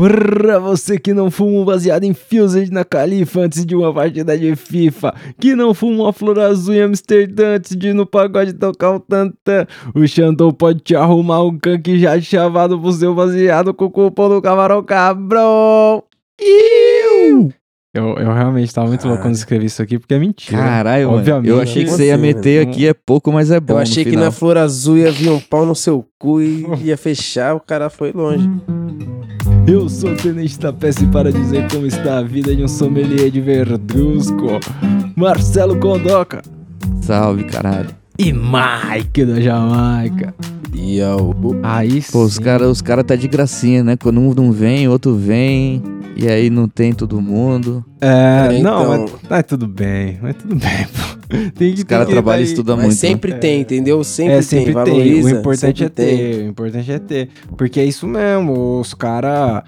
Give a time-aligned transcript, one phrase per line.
[0.00, 4.38] Pra você que não fuma um baseado em Fused na Califa antes de uma partida
[4.38, 8.54] de FIFA, que não fuma uma flor azul em Amsterdã antes de ir no pagode
[8.54, 13.74] tocar o tantã, o Xandão pode te arrumar um canque já chavado pro seu baseado
[13.74, 16.02] com o cupom do Camarão Cabrão.
[16.40, 17.52] Iu!
[17.92, 20.56] Eu, eu realmente tava muito louco quando escrevi isso aqui, porque é mentira.
[20.56, 21.18] Caralho, mano.
[21.18, 21.48] Obviamente.
[21.50, 23.74] Eu achei que você ia meter aqui é pouco, mas é bom.
[23.74, 26.64] Eu no achei que na flor azul ia vir um pau no seu cu e
[26.84, 28.48] ia fechar, o cara foi longe.
[29.66, 32.68] Eu sou o Tenente da Peça e para dizer como está a vida de um
[32.68, 34.58] sommelier de verdusco,
[35.16, 36.42] Marcelo Condoca
[37.02, 37.90] Salve, caralho.
[38.18, 40.34] e Mike da Jamaica.
[40.74, 42.42] E eu, Aí Pô, os sim.
[42.42, 43.96] caras os cara tá de gracinha, né?
[43.96, 45.82] Quando um não vem, outro vem.
[46.16, 47.84] E aí não tem todo mundo.
[48.00, 48.88] É, É, não, então.
[49.20, 51.20] mas, mas tudo bem, mas tudo bem, pô.
[51.54, 52.96] Tem que Os caras tem trabalham e estudam mas muito.
[53.02, 53.08] né?
[53.08, 54.02] sempre tem, entendeu?
[54.02, 54.92] Sempre, É, sempre tem, tem.
[54.94, 55.28] valoriza.
[55.36, 56.42] O importante é ter.
[56.42, 57.28] O importante é ter.
[57.56, 58.80] Porque é isso mesmo.
[58.80, 59.62] Os caras.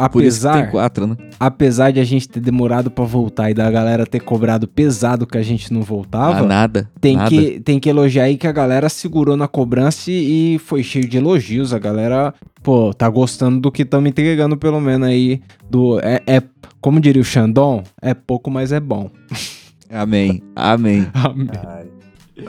[0.00, 1.16] Apesar, tem quatro, né?
[1.38, 5.38] apesar de a gente ter demorado pra voltar e da galera ter cobrado pesado que
[5.38, 6.90] a gente não voltava, Ah, nada.
[7.00, 7.30] Tem nada.
[7.30, 11.08] que, tem que elogiar aí que a galera segurou na cobrança e e foi cheio
[11.08, 11.72] de elogios.
[11.72, 15.40] A galera, pô, tá gostando do que estamos entregando, pelo menos aí.
[15.70, 16.42] Do, é, é,
[16.80, 19.10] como diria o Xandão, é pouco, mas é bom.
[19.90, 20.42] Amém.
[20.54, 21.06] Amém.
[21.14, 21.86] Ai,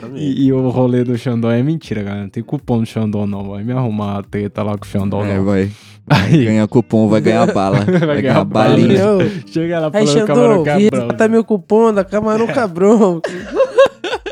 [0.02, 0.22] amém.
[0.22, 2.22] E, e o rolê do Xandão é mentira, galera.
[2.24, 3.50] Não tem cupom do Xandão, não.
[3.50, 5.44] Vai me arrumar a treta lá com o Xandão, É, não.
[5.44, 5.70] vai.
[6.10, 7.80] Aí, Ganhar cupom, vai ganhar bala.
[7.84, 8.98] vai, ganhar bala, balinha.
[9.46, 11.08] chega lá Aí, falando camarão cabrão.
[11.16, 13.20] tá meu cupom da Camarão Cabrão.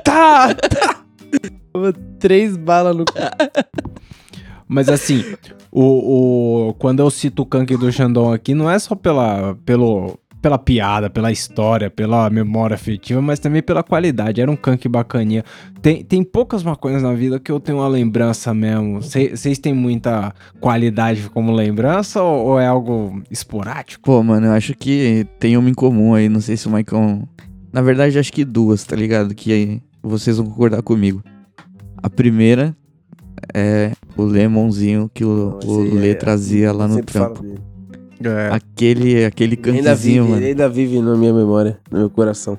[0.03, 0.97] Tá, tá.
[2.19, 3.12] Três balas no cu.
[4.69, 5.25] Mas assim,
[5.70, 10.19] o, o, quando eu cito o Kank do Xandão aqui, não é só pela, pelo,
[10.42, 14.41] pela piada, pela história, pela memória afetiva, mas também pela qualidade.
[14.41, 15.45] Era um Kank bacaninha.
[15.83, 19.02] Tem, tem poucas maconhas na vida que eu tenho uma lembrança mesmo.
[19.02, 24.05] Vocês têm muita qualidade como lembrança ou, ou é algo esporádico?
[24.05, 26.29] Pô, mano, eu acho que tem uma em comum aí.
[26.29, 27.27] Não sei se o Maicon.
[27.73, 29.35] Na verdade, acho que duas, tá ligado?
[29.35, 31.23] Que aí vocês vão concordar comigo.
[32.02, 32.77] A primeira
[33.55, 37.45] é o lemonzinho que o, o Lê é- trazia lá no trampo.
[38.24, 38.48] É.
[38.51, 40.36] Aquele, aquele Ele ainda vive, mano.
[40.36, 42.57] ele ainda vive na minha memória, no meu coração.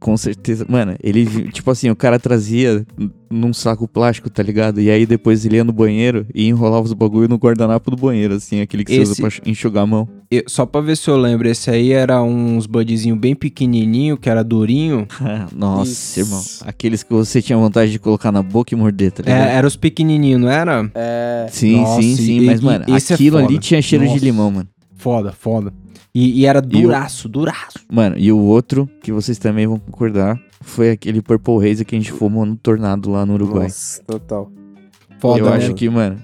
[0.00, 0.64] Com certeza.
[0.66, 2.86] Mano, ele, tipo assim, o cara trazia
[3.30, 4.80] num saco plástico, tá ligado?
[4.80, 8.34] E aí depois ele ia no banheiro e enrolava os bagulho no guardanapo do banheiro,
[8.34, 10.08] assim, aquele que Esse- você usa pra enxugar a mão.
[10.30, 14.30] Eu- só pra ver se eu lembro, esse aí era uns budzinho bem pequenininho, que
[14.30, 15.06] era durinho.
[15.54, 16.20] Nossa, Isso.
[16.20, 16.42] irmão.
[16.64, 19.48] Aqueles que você tinha vontade de colocar na boca e morder, tá É, ligado?
[19.48, 20.90] era os pequenininhos, não era?
[20.94, 21.46] É.
[21.50, 22.38] Sim, Nossa, sim, sim.
[22.38, 23.58] e- mas, e- mano, é aquilo ali foda.
[23.58, 24.18] tinha cheiro Nossa.
[24.18, 24.68] de limão, mano.
[25.00, 25.72] Foda, foda.
[26.14, 27.78] E, e era E o- duraço, duraço.
[27.90, 31.98] Mano, e o outro, que vocês também vão concordar, foi aquele Purple Haze que a
[31.98, 33.64] gente fumou no Tornado lá no Uruguai.
[33.64, 34.52] Nossa, total.
[35.18, 35.56] Foda, Eu né?
[35.56, 36.18] acho que, mano,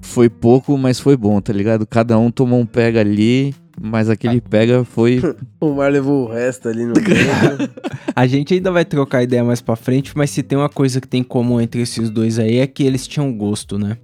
[0.00, 1.86] foi pouco, mas foi bom, tá ligado?
[1.86, 5.20] Cada um tomou um pega ali, mas aquele pega foi.
[5.60, 7.70] O Mar levou o resto ali no meio.
[8.14, 11.08] A gente ainda vai trocar ideia mais pra frente, mas se tem uma coisa que
[11.08, 13.96] tem em comum entre esses dois aí é que eles tinham gosto, né?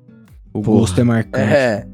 [0.53, 0.81] O Porra.
[0.81, 1.53] gosto é marcante.
[1.54, 1.87] É.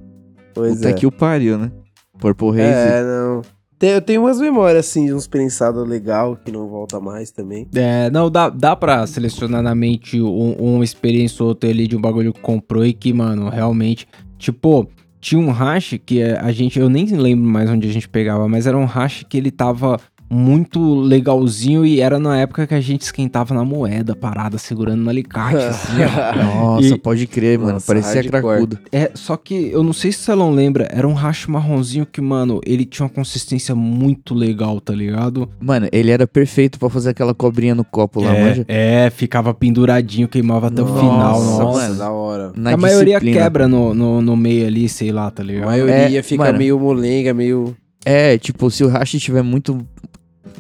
[0.58, 0.92] Pois Puta é.
[0.92, 1.70] que o pariu, né?
[2.19, 2.60] Purple Haze.
[2.62, 3.42] É, não.
[3.78, 7.69] Tem- eu tenho umas memórias, assim, de uns prensados legal que não volta mais também.
[7.72, 11.97] É, não, dá, dá pra selecionar na mente um, uma experiência ou outra ali de
[11.97, 14.08] um bagulho que comprou e que, mano, realmente.
[14.36, 14.88] Tipo,
[15.20, 16.76] tinha um hash que a gente.
[16.80, 19.97] Eu nem lembro mais onde a gente pegava, mas era um hash que ele tava
[20.31, 25.11] muito legalzinho e era na época que a gente esquentava na moeda, parada, segurando no
[25.11, 25.93] alicate, assim.
[26.37, 27.72] Nossa, E- pode crer, mano.
[27.75, 28.78] Nossa, Parecia cracudo.
[28.93, 32.21] É, só que eu não sei se você não lembra, era um hash marronzinho que,
[32.21, 35.49] mano, ele tinha uma consistência muito legal, tá ligado?
[35.61, 38.65] Mano, ele era perfeito pra fazer aquela cobrinha no copo lá, manja.
[38.69, 41.81] é, é, ficava penduradinho, queimava até o Nossa, final, Nossa, nossa.
[41.83, 41.95] mano.
[41.97, 42.53] da hora.
[42.56, 45.66] Na a maioria quebra no, no, no meio ali, sei lá, tá A ligado?
[45.66, 46.59] maioria É, fica mano.
[46.59, 47.75] meio molenga, meio.
[48.05, 49.78] É, tipo, se o hash tiver muito.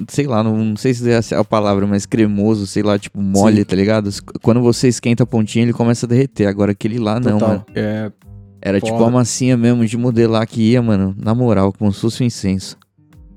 [0.08, 3.20] Sei lá, não, não sei se essa é a palavra, mas cremoso, sei lá, tipo,
[3.20, 3.64] mole, Sim.
[3.64, 4.10] tá ligado?
[4.42, 6.46] Quando você esquenta a pontinha, ele começa a derreter.
[6.46, 7.48] Agora aquele lá não, Total.
[7.48, 7.64] mano.
[7.74, 8.12] É,
[8.60, 9.04] Era tipo Foda.
[9.04, 12.76] uma massinha mesmo de modelar que ia, mano, na moral, como se fosse um incenso.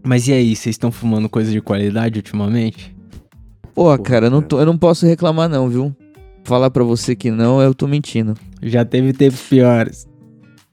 [0.03, 2.95] mas e aí, vocês estão fumando coisa de qualidade ultimamente?
[3.73, 5.95] Pô, cara, eu não, tô- eu não posso reclamar não, viu?
[6.43, 8.33] Falar pra você que não, eu tô mentindo.
[8.63, 10.07] Já teve tempos piores.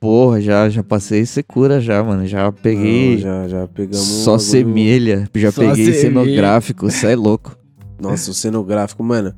[0.00, 2.26] Porra, já, já passei secura já, mano.
[2.26, 3.98] Já peguei Não, já, já pegamos.
[3.98, 5.28] só semelha.
[5.34, 6.00] Já Só peguei semelha.
[6.02, 7.56] cenográfico, cê é louco.
[8.00, 9.34] Nossa, o cenográfico, mano.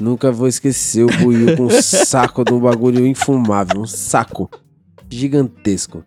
[0.00, 3.82] Nunca vou esquecer o Buiu com um saco de um bagulho infumável.
[3.82, 4.48] Um saco
[5.10, 6.02] gigantesco.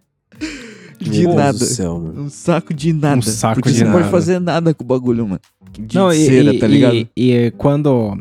[0.99, 1.57] De Meu Deus nada.
[1.59, 2.21] do céu, mano.
[2.23, 3.17] Um saco de nada.
[3.17, 4.11] Um saco Porque de você não pode nada.
[4.11, 5.41] fazer nada com o bagulho, mano.
[5.79, 6.95] De não, cera, e, tá ligado?
[6.95, 8.17] E, e quando.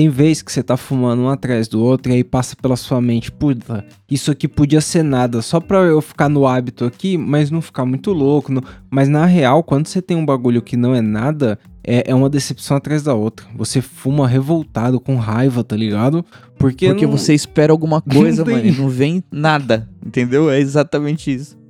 [0.00, 3.02] Tem vez que você tá fumando um atrás do outro e aí passa pela sua
[3.02, 7.50] mente, puta, isso aqui podia ser nada, só pra eu ficar no hábito aqui, mas
[7.50, 8.50] não ficar muito louco.
[8.50, 12.14] não- Mas na real, quando você tem um bagulho que não é nada, é, é
[12.14, 13.44] uma decepção atrás da outra.
[13.54, 16.24] Você fuma revoltado, com raiva, tá ligado?
[16.58, 18.00] Porque, Porque não- você espera alguma
[18.40, 19.86] coisa, mano, e não vem nada.
[20.04, 20.48] Entendeu?
[20.50, 21.60] É exatamente isso.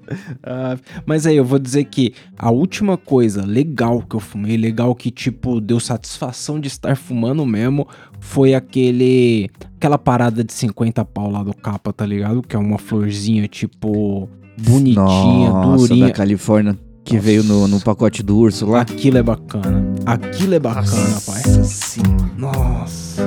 [0.43, 0.77] Ah,
[1.07, 5.09] mas aí, eu vou dizer que a última coisa legal que eu fumei, legal que,
[5.09, 7.87] tipo, deu satisfação de estar fumando mesmo,
[8.21, 9.51] foi aquele.
[9.77, 12.43] aquela parada de 50 pau lá do capa, tá ligado?
[12.43, 14.29] Que é uma florzinha, tipo,
[14.59, 16.07] bonitinha, Nossa, durinha.
[16.07, 17.27] da Califórnia, que Nossa.
[17.27, 18.83] veio no, no pacote do urso lá.
[18.83, 19.85] Aquilo é bacana.
[20.07, 21.43] Aquilo é bacana, pai.
[21.47, 22.31] Nossa senhora.
[22.37, 23.27] Nossa.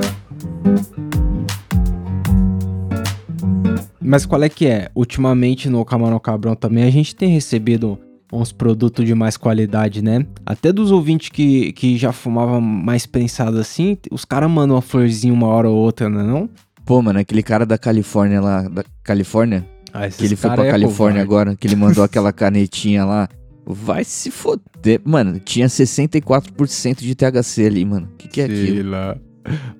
[4.00, 4.90] Mas qual é que é?
[4.94, 7.98] Ultimamente no Camarão Cabrão também a gente tem recebido
[8.40, 10.26] uns produtos de mais qualidade, né?
[10.44, 15.32] Até dos ouvintes que, que já fumavam mais prensado assim, os caras mandam uma florzinha
[15.32, 16.50] uma hora ou outra, não é não?
[16.84, 20.66] Pô, mano, aquele cara da Califórnia lá, da Califórnia, Ah, esses que ele foi pra
[20.66, 21.44] é Califórnia covarde.
[21.50, 23.28] agora, que ele mandou aquela canetinha lá.
[23.66, 25.00] Vai se foder.
[25.04, 28.08] Mano, tinha 64% de THC ali, mano.
[28.12, 28.90] O que, que é Sei aquilo?
[28.90, 29.16] lá.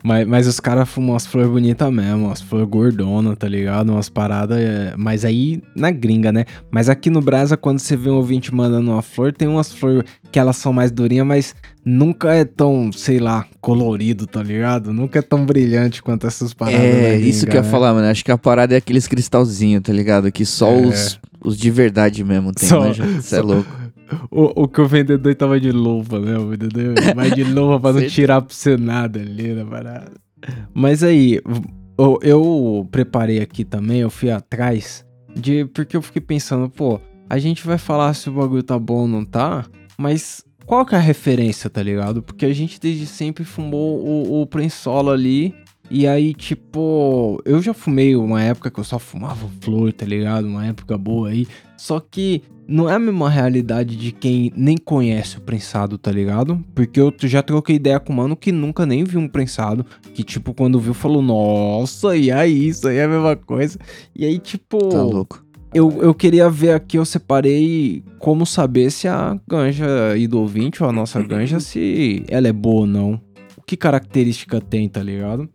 [0.03, 3.91] Mas, mas os caras fumam umas flores bonitas mesmo, umas flores gordonas, tá ligado?
[3.91, 4.59] Umas paradas.
[4.59, 6.45] é, Mas aí na gringa, né?
[6.71, 10.05] Mas aqui no Brasa, quando você vê um ouvinte mandando uma flor, tem umas flores
[10.31, 14.93] que elas são mais durinhas, mas nunca é tão, sei lá, colorido, tá ligado?
[14.93, 16.81] Nunca é tão brilhante quanto essas paradas.
[16.81, 17.71] É, na isso gringa, que eu ia né?
[17.71, 18.07] falar, mano.
[18.09, 20.31] Acho que a parada é aqueles cristalzinhos, tá ligado?
[20.33, 20.87] Que só É.
[20.87, 22.93] os, os de verdade mesmo tem, Só- né?
[23.21, 23.84] Você é louco.
[24.31, 26.39] O, o que o vendedor tava de luva, né?
[26.39, 30.13] O vendedor vai de luva pra não tirar pra você nada ali na parada.
[30.73, 31.41] Mas aí,
[31.99, 35.05] eu, eu preparei aqui também, eu fui atrás
[35.35, 35.65] de.
[35.67, 39.09] Porque eu fiquei pensando, pô, a gente vai falar se o bagulho tá bom ou
[39.09, 39.65] não tá,
[39.97, 42.23] mas qual que é a referência, tá ligado?
[42.23, 45.55] Porque a gente desde sempre fumou o, o prensolo ali.
[45.91, 50.47] E aí, tipo, eu já fumei uma época que eu só fumava flor, tá ligado?
[50.47, 51.47] Uma época boa aí.
[51.77, 56.63] Só que não é a mesma realidade de quem nem conhece o prensado, tá ligado?
[56.75, 59.85] Porque eu já troquei ideia com um mano que nunca nem viu um prensado.
[60.15, 63.79] Que, tipo, quando viu, falou, nossa, e aí, isso aí é a mesma coisa.
[64.15, 65.45] E aí, tipo, Tá louco.
[65.75, 70.83] eu, eu queria ver aqui, eu separei como saber se a ganja aí do ouvinte,
[70.83, 73.21] ou a nossa ganja, se ela é boa ou não.
[73.57, 75.49] O que característica tem, tá ligado?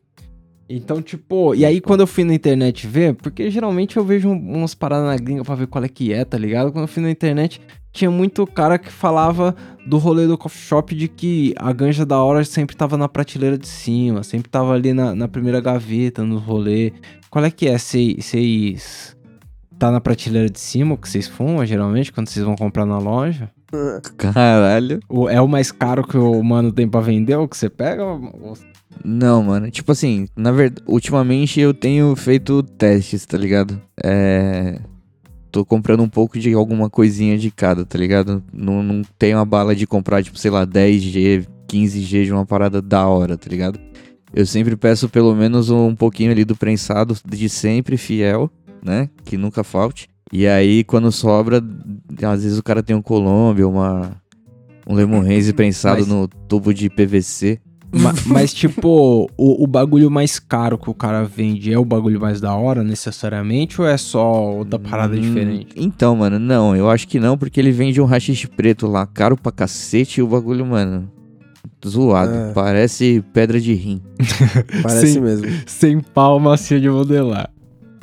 [0.70, 4.58] Então, tipo, e aí quando eu fui na internet ver, porque geralmente eu vejo um-
[4.58, 6.72] umas paradas na gringa pra ver qual é que é, tá ligado?
[6.72, 7.60] Quando eu fui na internet,
[7.92, 9.56] tinha muito cara que falava
[9.88, 13.58] do rolê do coffee shop de que a ganja da hora sempre tava na prateleira
[13.58, 16.94] de cima, sempre tava ali na, na primeira gaveta, no rolê.
[17.32, 17.76] Qual é que é?
[17.78, 19.16] Vocês
[19.80, 23.00] tá na prateleira de cima, o que vocês fumam, geralmente, quando vocês vão comprar na
[23.00, 23.50] loja?
[24.18, 25.00] Caralho.
[25.10, 28.04] O, é o mais caro que o mano tem pra vender, o que você pega?
[28.06, 28.54] ou-
[29.04, 29.70] Não, mano.
[29.72, 33.82] Tipo assim, na verdade, ultimamente eu tenho feito testes, tá ligado?
[34.04, 34.80] É.
[35.52, 38.44] Tô comprando um pouco de alguma coisinha de cada, tá ligado?
[38.54, 42.82] Não, não tenho a bala de comprar, tipo, sei lá, 10G, 15G de uma parada
[42.82, 43.80] da hora, tá ligado?
[44.32, 48.48] Eu sempre peço pelo menos um pouquinho ali do prensado de sempre, fiel,
[48.86, 49.10] né?
[49.26, 50.08] Que nunca falte.
[50.32, 51.64] E aí, quando sobra,
[52.22, 54.12] às vezes o cara tem um Colômbia, uma,
[54.88, 57.60] um Lemon Haze prensado Mas- no tubo de PVC.
[57.92, 62.20] Ma- mas, tipo, o, o bagulho mais caro que o cara vende é o bagulho
[62.22, 65.74] mais da hora, necessariamente, ou é só outra parada Hum, diferente?
[65.76, 69.36] Então, mano, não, eu acho que não, porque ele vende um rachixe preto lá, caro
[69.36, 71.10] pra cacete, e o bagulho, mano,
[71.86, 72.32] zoado.
[72.34, 72.54] É.
[72.54, 74.02] Parece pedra de rim.
[74.84, 75.22] Parece Sim.
[75.22, 75.48] mesmo.
[75.66, 77.50] Sem pau macio de modelar.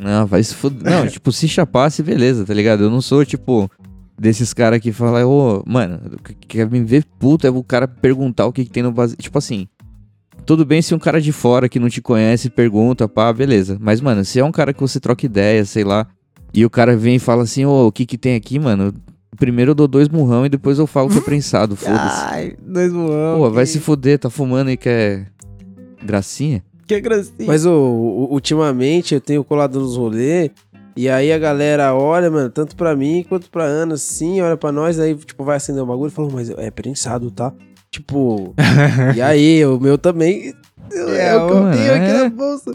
[0.03, 0.91] Não, vai se fuder.
[0.93, 2.83] Não, tipo, se chapasse, beleza, tá ligado?
[2.85, 3.71] Eu não sou, tipo,
[4.19, 7.87] desses caras que falam, ô, mano, o que quer me ver puto é o cara
[7.87, 9.17] perguntar o que, que tem no base.
[9.17, 9.69] Tipo assim.
[10.47, 13.77] Tudo bem se um cara de fora que não te conhece pergunta, pá, beleza.
[13.81, 16.07] Mas, mano, se é um cara que você troca ideia, sei lá,
[16.55, 18.95] e o cara vem e fala assim, ô, o que que tem aqui, mano?
[19.37, 22.25] Primeiro eu dou dois murrão e depois eu falo que é prensado, foda-se.
[22.31, 23.41] Ai, dois voando.
[23.41, 25.33] Pô, vai se fuder, tá fumando e quer
[26.03, 26.63] gracinha?
[26.87, 27.47] Que gracinha.
[27.47, 30.51] Mas ô, ultimamente eu tenho colado nos rolês.
[30.97, 34.73] E aí a galera olha, mano, tanto pra mim quanto pra Ana, assim, olha pra
[34.73, 37.53] nós, aí, tipo, vai acender o bagulho e fala, mas é prensado, tá?
[38.01, 38.55] Tipo,
[39.15, 40.53] e aí, o meu também.
[40.93, 42.23] É, É, o que eu tenho aqui é.
[42.25, 42.75] na bolsa.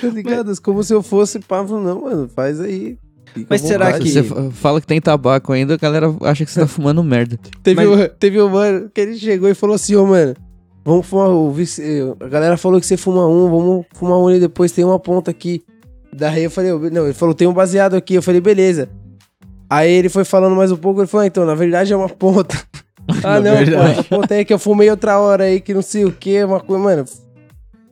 [0.00, 0.52] Tá ligado?
[0.62, 2.28] Como se eu fosse pavo, não, mano.
[2.28, 2.98] Faz aí.
[3.32, 6.50] Fica Mas será que- Você fa- fala que tem tabaco ainda, a galera acha que
[6.50, 7.38] você tá fumando merda.
[7.64, 10.34] Teve, Mas- um, teve um mano que ele chegou e falou assim, ô mano,
[10.84, 11.82] vamos fumar o vice-
[12.20, 15.30] A galera falou que você fuma um, vamos fumar um e depois tem uma ponta
[15.30, 15.64] aqui.
[16.12, 18.14] Daí eu falei, "Ô, não, ele falou, tem um baseado aqui.
[18.14, 18.88] Eu falei, beleza.
[19.68, 22.08] Aí ele foi falando mais um pouco, ele falou, ah, então, na verdade é uma
[22.08, 22.56] ponta.
[23.22, 24.04] ah, não, verdade.
[24.04, 26.82] pô, aí que eu fumei outra hora aí, que não sei o que, uma coisa,
[26.82, 27.04] mano.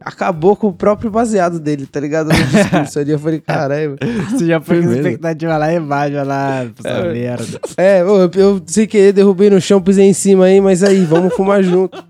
[0.01, 2.29] acabou com o próprio baseado dele, tá ligado?
[2.29, 3.11] No discurso ali.
[3.13, 3.97] Eu falei, caralho.
[4.31, 7.13] Você já foi com expectativa lá embaixo, lá, essa É.
[7.13, 7.61] merda.
[7.77, 11.35] É, eu, eu sem querer derrubei no chão, pisei em cima aí, mas aí, vamos
[11.35, 12.03] fumar junto.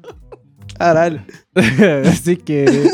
[0.79, 1.21] Caralho.
[2.23, 2.91] Sem querer.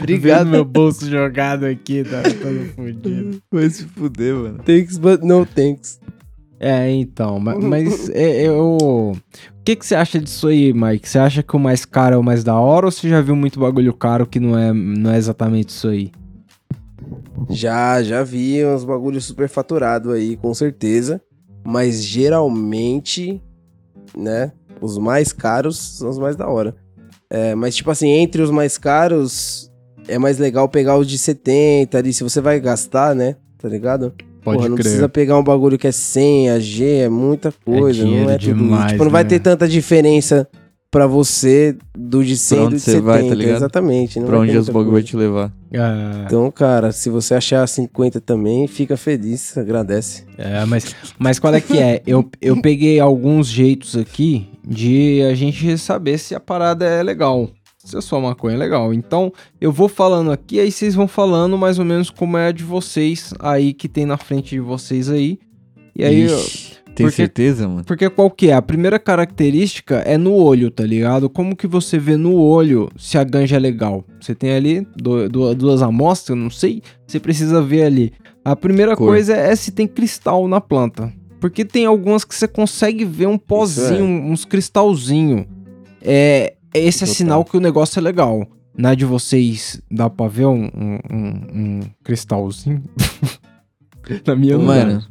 [0.00, 0.38] Obrigado.
[0.46, 3.40] Vendo meu bolso jogado aqui, tá todo fudido.
[3.52, 4.58] Vai se fuder, mano.
[4.64, 6.00] Thanks, but no thanks.
[6.60, 8.76] É, então, ma- mas, é, eu...
[8.80, 9.16] O
[9.64, 11.08] que, que você acha disso aí, Mike?
[11.08, 13.36] Você acha que o mais caro é o mais da hora ou você já viu
[13.36, 16.10] muito bagulho caro que não é, não é exatamente isso aí?
[17.50, 21.20] Já, já vi uns bagulhos super faturado aí, com certeza.
[21.64, 23.42] Mas geralmente,
[24.16, 26.74] né, os mais caros são os mais da hora.
[27.30, 29.70] É, mas tipo assim, entre os mais caros,
[30.06, 34.14] é mais legal pegar os de 70 ali, se você vai gastar, né, tá ligado?
[34.48, 34.84] Pode Porra, não crer.
[34.84, 38.38] precisa pegar um bagulho que é 100, a G, é muita coisa, não dinheiro é
[38.38, 38.92] tudo demais, isso.
[38.92, 39.28] Tipo, não vai né?
[39.30, 40.48] ter tanta diferença
[40.90, 43.56] pra você do de 100 e onde do de você 70, vai, tá ligado?
[43.56, 44.18] exatamente.
[44.18, 45.52] Não Pra onde os bagulho vai te levar?
[45.70, 45.78] É,
[46.24, 50.24] Então, cara, se você achar 50 também, fica feliz, agradece.
[50.38, 52.00] é, mas, mas qual é que é?
[52.06, 57.50] Eu, eu peguei alguns jeitos aqui de a gente saber se a parada é legal.
[57.88, 58.92] Se a sua maconha é legal.
[58.92, 62.52] Então, eu vou falando aqui, aí vocês vão falando mais ou menos como é a
[62.52, 65.38] de vocês aí, que tem na frente de vocês aí.
[65.96, 67.84] E aí, eu- Ixi, tem porque- certeza, mano?
[67.84, 68.52] Porque qual que é?
[68.52, 71.30] A primeira característica é no olho, tá ligado?
[71.30, 74.04] Como que você vê no olho se a ganja é legal?
[74.20, 78.12] Você tem ali do- du- duas amostras, não sei, você precisa ver ali.
[78.44, 79.06] A primeira Cor.
[79.08, 81.10] coisa é se tem cristal na planta.
[81.40, 84.30] Porque tem algumas que você consegue ver um pozinho, é.
[84.30, 85.46] uns cristalzinho.
[86.02, 87.14] É, esse é Total.
[87.14, 88.46] sinal que o negócio é legal.
[88.76, 92.82] Na de vocês, dá pra ver um, um- um- um cristalzinho?
[94.26, 94.64] Na minha não.
[94.64, 95.02] Mano,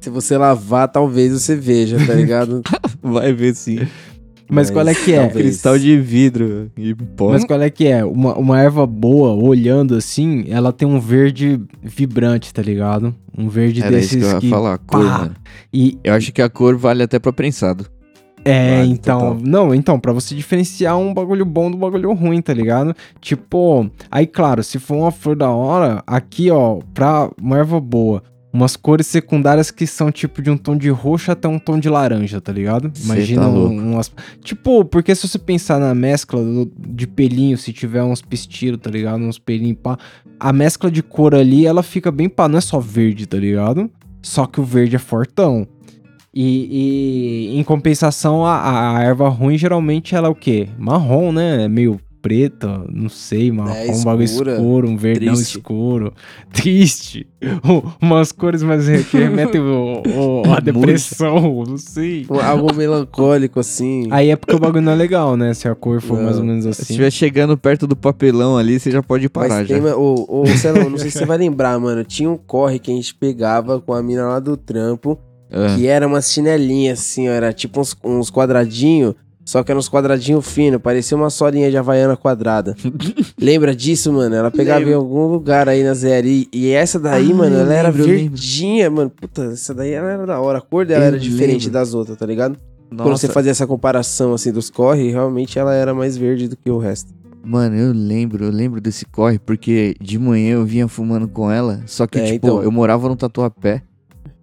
[0.00, 2.62] Se você lavar, talvez você veja, tá ligado?
[3.02, 3.80] vai ver sim.
[4.50, 5.26] Mas qual é que é?
[5.26, 5.44] talvez.
[5.46, 7.32] Cristal de vidro e pó.
[7.32, 8.02] Mas qual é que é?
[8.02, 13.14] Uma, uma erva boa, olhando assim, ela tem um verde vibrante, tá ligado?
[13.36, 14.48] Um verde Era isso desses que eu ia que...
[14.48, 15.18] falar, a cor, pá.
[15.18, 15.34] mano.
[15.70, 17.84] E Eu acho que a cor vale até pra prensado.
[18.50, 19.20] É, então...
[19.20, 19.38] total.
[19.42, 22.94] Não, então, pra você diferenciar um bagulho bom do bagulho ruim, tá ligado?
[23.20, 28.22] Tipo, aí claro, se for uma flor da hora, aqui ó, pra uma erva boa...
[28.50, 31.86] Umas cores secundárias que são tipo de um tom de roxo até um tom de
[31.90, 32.90] laranja, tá ligado?
[33.04, 34.10] Imagina tá um- umas.
[34.42, 38.90] Tipo, porque se você pensar na mescla do- de pelinho, se tiver uns pistilos, tá
[38.90, 39.20] ligado?
[39.22, 39.98] Uns pelinhos pá.
[40.40, 42.48] A mescla de cor ali, ela fica bem pá.
[42.48, 43.90] Não é só verde, tá ligado?
[44.22, 45.68] Só que o verde é fortão.
[46.40, 50.68] E, e, em compensação, a, a erva ruim geralmente ela é o quê?
[50.78, 51.64] Marrom, né?
[51.64, 55.56] É meio preta, não sei, marrom, É, um bagulho escuro, um verdão triste.
[55.56, 56.12] escuro.
[56.52, 57.26] Triste.
[57.64, 62.24] Um- Umas cores mais que remetem o, o- a depressão, não sei.
[62.44, 64.06] Algo melancólico, assim.
[64.10, 65.54] Aí é porque o bagulho não é legal, né?
[65.54, 66.24] Se a cor for Não.
[66.24, 66.82] mais ou menos Se assim.
[66.82, 69.80] estiver chegando perto do papelão ali, você já pode parar Mas já.
[69.80, 72.04] tem, ô, ô, Celão, não sei se você vai lembrar, mano.
[72.04, 75.18] Tinha um corre que a gente pegava com a mina lá do trampo,
[75.50, 77.32] Ah, que era umas chinelinhas, assim, ó.
[77.32, 79.14] Era tipo uns, uns quadradinhos,
[79.44, 82.74] só que eram uns quadradinhos finos, parecia uma solinha de havaiana quadrada.
[83.40, 84.34] Lembra disso, mano?
[84.34, 87.88] Ela pegava em algum lugar aí na Zé E, essa daí, Ah, mano, ela era
[87.88, 88.20] lembro, lembro.
[88.36, 89.10] verdinha, mano.
[89.10, 90.58] Puta, essa daí ela era da hora.
[90.58, 91.70] A cor dela Eu era diferente lembro.
[91.72, 92.58] das outras, tá ligado?
[92.90, 96.56] Quando Nossa, você fazia essa comparação, assim, dos corre, realmente ela era mais verde do
[96.56, 97.12] que o resto.
[97.44, 101.82] Mano, eu lembro, eu lembro desse corre, porque de manhã eu vinha fumando com ela,
[101.86, 102.62] só que, É, tipo, então.
[102.62, 103.82] eu morava no Tatuapé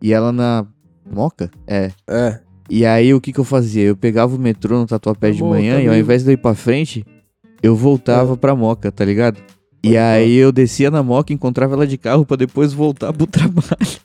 [0.01, 0.65] e ela na
[1.09, 1.50] Moca?
[1.67, 1.91] É.
[2.09, 2.39] É.
[2.69, 3.83] E aí o que que eu fazia?
[3.83, 6.29] Eu pegava o metrô no Tatuapé de Tá bom, manhã tá e ao invés de
[6.29, 7.05] eu ir pra frente,
[7.62, 9.39] eu voltava pra Moca, tá ligado?
[9.83, 14.00] E aí eu descia na Moca, encontrava ela de carro pra depois voltar pro trabalho.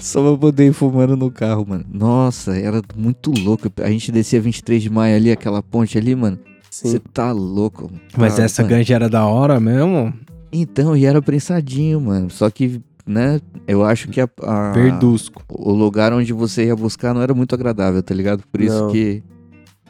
[0.00, 1.84] Só pra poder ir fumando no carro, mano.
[1.92, 3.70] Nossa, era muito louco.
[3.82, 6.38] A gente descia 23 de maio ali, aquela ponte ali, mano.
[6.70, 7.84] Você tá louco.
[7.84, 8.00] mano.
[8.16, 8.74] Mas Ah, essa mano.
[8.74, 10.12] ganja era da hora mesmo?
[10.50, 12.30] Então, e era prensadinho, mano.
[12.30, 15.42] Só que, né, eu acho que a, a- Verdusco.
[15.48, 18.42] o lugar onde você ia buscar não era muito agradável, tá ligado?
[18.52, 18.92] Por isso Não.
[18.92, 19.22] que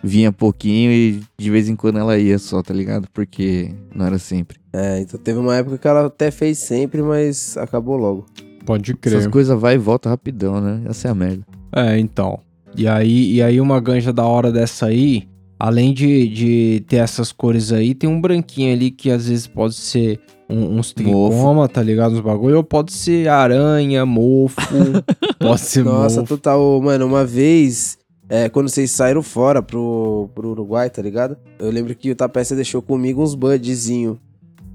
[0.03, 3.09] vinha pouquinho e de vez em quando ela ia só, tá ligado?
[3.13, 4.59] Porque não era sempre.
[4.73, 8.27] É, então teve uma época que ela até fez sempre, mas acabou logo.
[8.65, 9.31] Pode Essas crer.
[9.31, 10.83] coisas vai e volta rapidão, né?
[10.85, 11.45] Essa é a merda.
[11.75, 12.39] É, então.
[12.77, 15.27] E aí, e aí uma ganja da hora dessa aí,
[15.59, 19.75] além de, de ter essas cores aí, tem um branquinho ali que às vezes pode
[19.75, 22.15] ser um, uns tricoma, tá ligado?
[22.15, 24.57] Uns bagulho, ou pode ser aranha, mofo,
[25.39, 26.37] pode ser Nossa, mofo.
[26.37, 26.81] total.
[26.81, 27.99] Mano, uma vez,
[28.29, 31.37] é, quando vocês saíram fora pro, pro Uruguai, tá ligado?
[31.59, 34.19] Eu lembro que o Tapeça deixou comigo uns budzinho.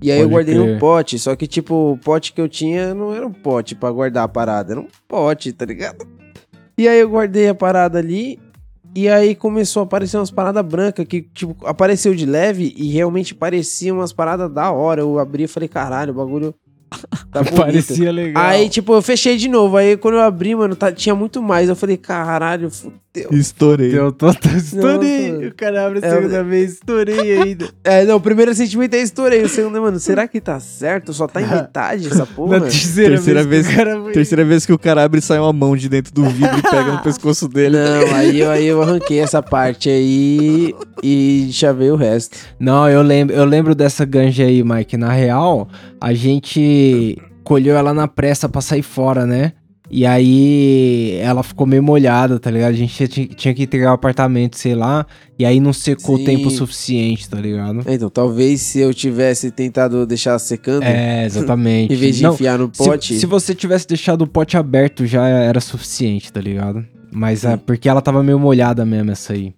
[0.02, 0.74] E aí eu Pode guardei crer.
[0.74, 3.90] num pote, só que, tipo, o pote que eu tinha não era um pote pra
[3.90, 6.06] guardar a parada, era um pote, tá ligado?
[6.78, 8.38] E aí eu guardei a parada ali,
[8.96, 13.34] E aí começou a aparecer umas paradas brancas que, tipo, apareceu de leve e realmente
[13.34, 15.02] pareciam umas paradas da hora.
[15.02, 16.54] Eu abri e falei, caralho, o bagulho
[17.32, 17.44] tá.
[17.58, 18.44] Parecia legal.
[18.44, 19.78] Aí, tipo, eu fechei de novo.
[19.78, 21.70] Aí, quando eu abri, mano, tá- tinha muito mais.
[21.70, 22.70] Eu falei, caralho,
[23.16, 23.30] fudeu.
[23.40, 23.98] Estourei.
[23.98, 25.32] Eu tô, tô- estourei.
[25.32, 27.70] Não, o cara abre a é, segunda vez, estourei ainda.
[27.84, 29.44] É, não, o primeiro sentimento é estourei.
[29.44, 31.14] O segundo, é, mano, será que tá certo?
[31.14, 32.60] Só tá em metade essa porra?
[32.60, 35.20] Na terceira, Terceira vez, vez- que o cara foi- Terceira vez que o cara abre
[35.20, 37.78] e sai uma mão de dentro do vidro e pega no pescoço dele.
[37.78, 42.38] Não, aí, eu- aí eu arranquei essa parte aí e chavei o resto.
[42.60, 44.98] Não, eu lembro, eu lembro dessa ganja aí, Mike.
[44.98, 45.68] Na real,
[46.00, 49.52] a gente colheu ela na pressa pra sair fora, né?
[49.96, 52.72] E aí ela ficou meio molhada, tá ligado?
[52.72, 55.06] A gente tinha, tinha que entregar o apartamento, sei lá.
[55.38, 56.24] E aí não secou o Sim.
[56.26, 57.84] tempo suficiente, tá ligado?
[57.88, 61.94] Então, talvez se eu tivesse tentado deixar secando, É, exatamente.
[61.94, 63.20] em vez de Não, enfiar no se- pote.
[63.20, 66.84] Se, você tivesse deixado o pote aberto, já era suficiente, tá ligado?
[67.12, 69.54] Mas é porque ela tava meio molhada mesmo, essa aí.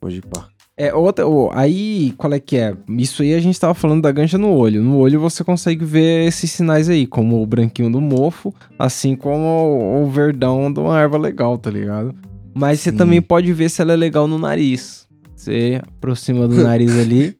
[0.00, 0.48] Pode pá.
[0.78, 2.76] É, outra, ô, aí, qual é que é?
[2.98, 4.82] Isso aí a gente tava falando da ganja no olho.
[4.82, 10.02] No olho você consegue ver esses sinais aí, como o branquinho do mofo, assim como
[10.02, 12.14] o, verdão de uma erva legal, tá ligado?
[12.54, 12.96] Mas você Sim.
[12.96, 15.06] também pode ver se ela é legal no nariz.
[15.34, 17.35] Você aproxima do nariz ali.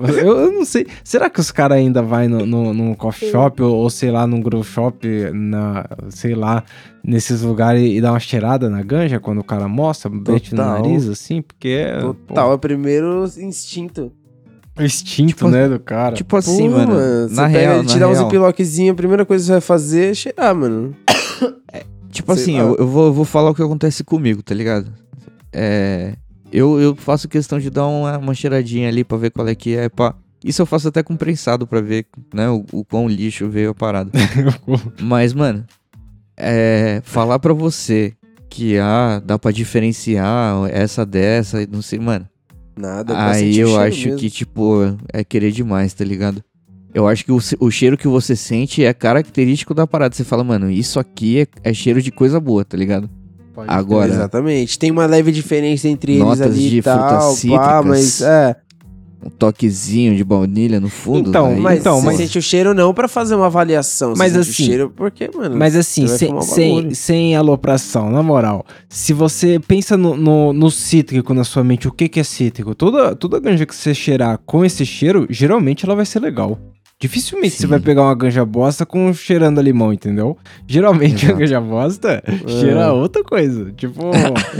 [0.08, 0.86] Eu, eu não sei.
[1.04, 4.26] Será que os caras ainda vai no, no, num coffee shop ou, ou, sei lá,
[4.26, 6.64] num grow shop, na, sei lá,
[7.04, 10.82] nesses lugares e dá uma cheirada na ganja quando o cara mostra, mete no Total.
[10.82, 11.42] nariz assim?
[11.42, 11.84] Porque.
[12.00, 14.12] Total, é o primeiro instinto.
[14.78, 16.14] O instinto, Tipo- né, do cara.
[16.16, 17.28] Tipo assim, Pô, mano.
[17.28, 18.30] você Na pega, real, na tirar uns real.
[18.30, 20.94] ziplockzinhos, a primeira coisa que você vai fazer é cheirar, mano.
[22.10, 24.90] Tipo Sei assim, eu, eu vou, eu vou falar o que acontece comigo, tá ligado?
[25.52, 26.14] É.
[26.52, 29.76] Eu, eu faço questão de dar uma, uma cheiradinha ali pra ver qual é que
[29.76, 30.14] é, pá.
[30.44, 33.74] Isso eu faço até com prensado pra ver, né, o, o quão lixo veio a
[33.74, 34.10] parada.
[34.98, 35.64] Mas, mano,
[36.36, 37.02] é.
[37.04, 38.14] Falar pra você
[38.48, 42.26] que, ah, dá pra diferenciar essa dessa, não sei, mano.
[42.76, 43.30] Nada.
[43.30, 44.18] Aí eu acho mesmo.
[44.18, 46.42] que, tipo, é querer demais, tá ligado?
[46.92, 50.14] Eu acho que o, o cheiro que você sente é característico da parada.
[50.14, 53.08] Você fala, mano, isso aqui é, é cheiro de coisa boa, tá ligado?
[53.68, 54.78] Agora, Exatamente.
[54.78, 57.84] Tem uma leve diferença entre eles Notas ali de e tal, frutas pá, cítricas.
[57.86, 58.56] mas é.
[59.24, 61.28] um toquezinho de baunilha no fundo.
[61.28, 64.14] Então, aí, Mas então, você mas- sente o cheiro não pra fazer uma avaliação.
[64.16, 65.56] Mas você sente assim- o cheiro porque, mano.
[65.56, 68.64] Mas assim, Você vai sem, sem, sem alopração, na moral.
[68.88, 72.74] Se você pensa no, no, no cítrico na sua mente, o que, que é cítrico?
[72.74, 76.58] Toda, toda ganja que você cheirar com esse cheiro, geralmente ela vai ser legal.
[77.00, 77.66] Dificilmente você Sim.
[77.68, 80.36] vai pegar uma ganja bosta com cheirando a limão, entendeu?
[80.66, 81.38] Geralmente a Exato.
[81.38, 83.72] ganja bosta cheira outra coisa.
[83.72, 84.10] Tipo,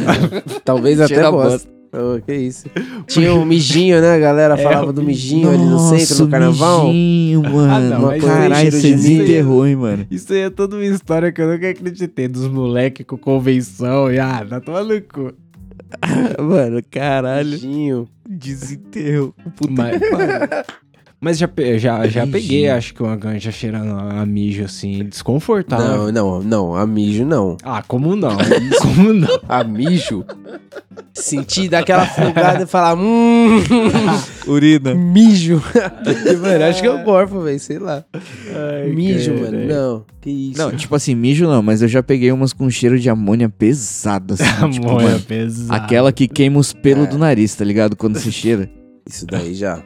[0.65, 1.69] Talvez até Cheira bosta.
[1.93, 2.67] Ô, que isso.
[3.09, 4.15] Tinha um mijinho, né?
[4.15, 6.87] A galera É, falava o do mijinho ali no centro, Nossa, no carnaval.
[6.87, 7.73] mijinho, mano.
[7.73, 10.07] Ah, não, mas Caralho, você desenterrou, hein, mano.
[10.11, 12.29] isso aí é toda uma história que eu nunca acreditei.
[12.29, 15.33] Dos moleques com convenção e ah, tá tomando cu.
[16.41, 17.51] mano, caralho.
[17.51, 18.09] Mijinho.
[18.29, 19.35] Desenterrou.
[19.57, 20.65] Puta Mas, que pariu.
[21.21, 26.11] Mas já, já, já peguei, acho que uma ganja cheirando a mijo assim, desconfortável.
[26.11, 26.75] Não, não, não.
[26.75, 27.57] A mijo não.
[27.63, 28.37] Ah, como não?
[28.81, 29.29] como não?
[29.49, 30.25] A mijo.
[31.13, 33.59] Sentir daquela fungada e falar, hum,
[34.47, 34.95] Urina.
[34.95, 35.63] mijo.
[36.41, 38.05] mano, acho que eu gorfo, velho, sei lá.
[38.95, 39.53] mijo, caralho.
[39.59, 39.67] mano.
[39.67, 40.59] Não, que isso.
[40.59, 44.35] Não, tipo assim, mijo não, mas eu já peguei umas com cheiro de amônia pesada,
[44.35, 44.71] assim.
[44.71, 45.73] tipo, Amor, é mano, pesado.
[45.83, 47.95] aquela que queima os pelos do nariz, tá ligado?
[47.97, 48.71] Quando se cheira.
[49.07, 49.83] Isso daí já.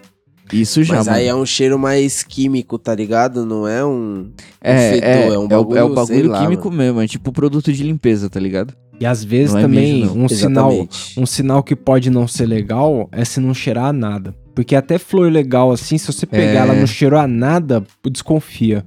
[0.52, 1.18] Isso já, Mas mano.
[1.18, 3.46] aí é um cheiro mais químico, tá ligado?
[3.46, 4.30] Não é um.
[4.60, 7.06] É, fedor, é, é um é o- é o bagulho, bagulho lá, químico mesmo, é
[7.06, 8.74] tipo produto de limpeza, tá ligado?
[9.00, 10.24] E às vezes Não é também mijo, não.
[10.24, 14.34] um sinal, um sinal que pode não ser legal é se não cheirar a nada.
[14.54, 16.56] Porque até flor legal assim, se você pegar É.
[16.56, 18.84] ela não cheirou a nada, desconfia.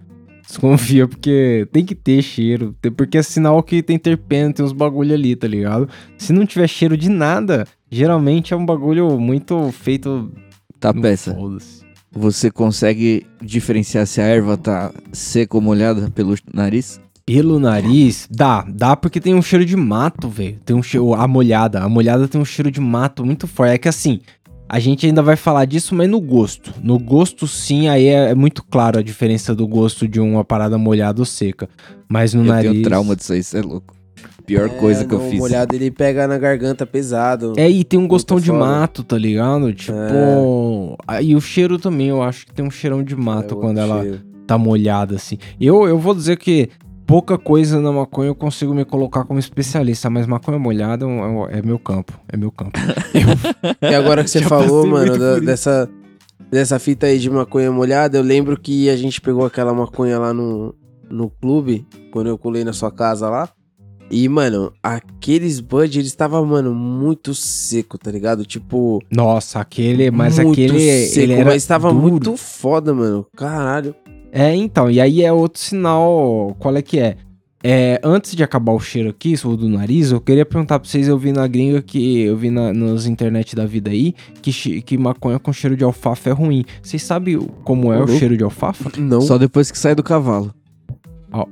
[0.47, 5.13] Desconfia porque tem que ter cheiro, porque é sinal que tem terpeno, tem uns bagulho
[5.13, 5.89] ali, tá ligado?
[6.17, 10.31] Se não tiver cheiro de nada, geralmente é um bagulho muito feito
[10.79, 11.35] Tá, no peça.
[12.11, 16.99] Você consegue diferenciar se a erva tá seca ou molhada pelo nariz?
[17.25, 20.59] Pelo nariz, dá, dá porque tem um cheiro de mato, velho.
[20.63, 23.73] Tem um cheiro, a molhada, a molhada tem um cheiro de mato muito forte.
[23.73, 24.21] É que assim,
[24.69, 26.73] a gente ainda vai falar disso, mas no gosto.
[26.81, 30.77] No gosto, sim, aí é, é muito claro a diferença do gosto de uma parada
[30.77, 31.67] molhada ou seca.
[32.07, 32.71] Mas no eu nariz.
[32.71, 33.96] tenho trauma disso aí, isso é louco.
[34.45, 35.33] Pior coisa que eu fiz.
[35.33, 37.53] O molhado ele pega na garganta pesado.
[37.57, 39.73] É, e tem um gostão de mato, tá ligado?
[39.73, 40.97] Tipo.
[41.07, 43.79] Aí o cheiro também, eu acho que tem um cheirão de É mato outro quando
[43.79, 44.19] ela cheiro.
[44.45, 45.37] tá molhada assim.
[45.59, 46.69] Eu, eu vou dizer que
[47.05, 51.59] pouca coisa na maconha eu consigo me colocar como especialista, mas maconha molhada é é,
[51.59, 52.19] é meu campo.
[52.31, 52.77] É meu campo.
[53.81, 55.89] Eu- E agora que você Já falou, mano, da- dessa,
[56.51, 60.33] dessa fita aí de maconha molhada, eu lembro que a gente pegou aquela maconha lá
[60.33, 60.73] no,
[61.09, 63.49] no clube, quando eu colei na sua casa lá.
[64.09, 68.45] E, mano, aqueles Bud, eles estavam, mano, muito seco, tá ligado?
[68.45, 69.01] Tipo.
[69.11, 72.01] Nossa, aquele, mas muito aquele seco, ele era mas tava duro.
[72.01, 73.25] muito foda, mano.
[73.35, 73.93] Caralho.
[74.31, 77.17] É, então, e aí é outro sinal, qual é que é?
[77.63, 81.07] É, antes de acabar o cheiro aqui, o do nariz, eu queria perguntar pra vocês,
[81.07, 84.97] eu vi na gringa que eu vi na, nas internet da vida aí, que, que
[84.97, 86.63] maconha com cheiro de alfafa é ruim.
[86.81, 88.19] Vocês sabem o- como é o Uhum.
[88.19, 88.91] cheiro de alfafa?
[88.97, 89.19] Não.
[89.21, 90.53] Só depois que sai do cavalo.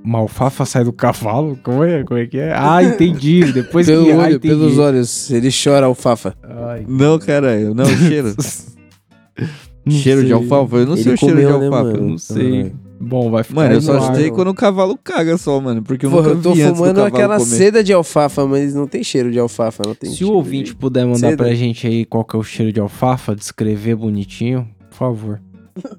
[0.03, 1.59] Uma alfafa sai do cavalo?
[1.61, 2.53] Como é, como é que é?
[2.55, 3.51] Ah, entendi.
[3.51, 4.11] Depois Pelo que...
[4.11, 4.47] ah, olho, entendi.
[4.47, 6.33] pelos olhos, ele chora alfafa.
[6.43, 7.73] Ai, Não, caralho.
[7.75, 8.33] Não, cheiro.
[9.85, 10.35] não cheiro de sei.
[10.35, 10.75] alfafa?
[10.77, 11.97] Eu não sei Ele o cheiro de né, alfafa.
[11.97, 12.73] Eu não sei.
[12.97, 15.83] Bom, vai ficar Mano, eu só sei quando o cavalo caga só, mano.
[15.83, 17.49] Porque eu Porra, nunca eu tô vi antes do fumando aquela comer.
[17.49, 20.75] seda de alfafa, mas não tem cheiro de alfafa, não tem Se o ouvinte de-
[20.77, 21.43] puder mandar Seda.
[21.43, 25.41] pra gente aí qual que é o cheiro de alfafa, descrever bonitinho, por favor.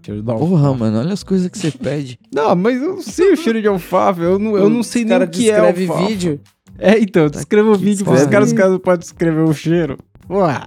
[0.05, 0.51] Cheiro da alfafa.
[0.51, 2.19] Porra, mano, olha as coisas que você pede.
[2.35, 5.17] Não, mas eu não sei o cheiro de alfafa, eu não, eu não sei nem
[5.17, 6.09] o que é descreve alfafa.
[6.09, 6.41] vídeo.
[6.79, 9.97] É, então, eu descrevo o vídeo pros caras, os caras não podem descrever o cheiro.
[10.29, 10.63] Ué.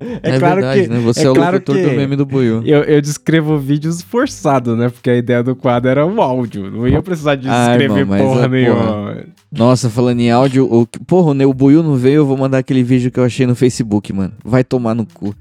[0.00, 0.88] É, É, claro verdade, que...
[0.88, 0.98] né?
[1.00, 2.62] Você é é, o claro locutor que- do meme do Buiu.
[2.64, 4.88] Eu, eu descrevo vídeos forçado, né?
[4.88, 6.70] Porque a ideia do quadro era o áudio.
[6.70, 9.24] Não ia precisar de Ah, escrever irmão, mas porra nenhuma.
[9.52, 10.86] Nossa, falando em áudio, o...
[11.06, 14.12] porra, o Buiu não veio, eu vou mandar aquele vídeo que eu achei no Facebook,
[14.12, 14.32] mano.
[14.44, 15.34] Vai tomar no cu.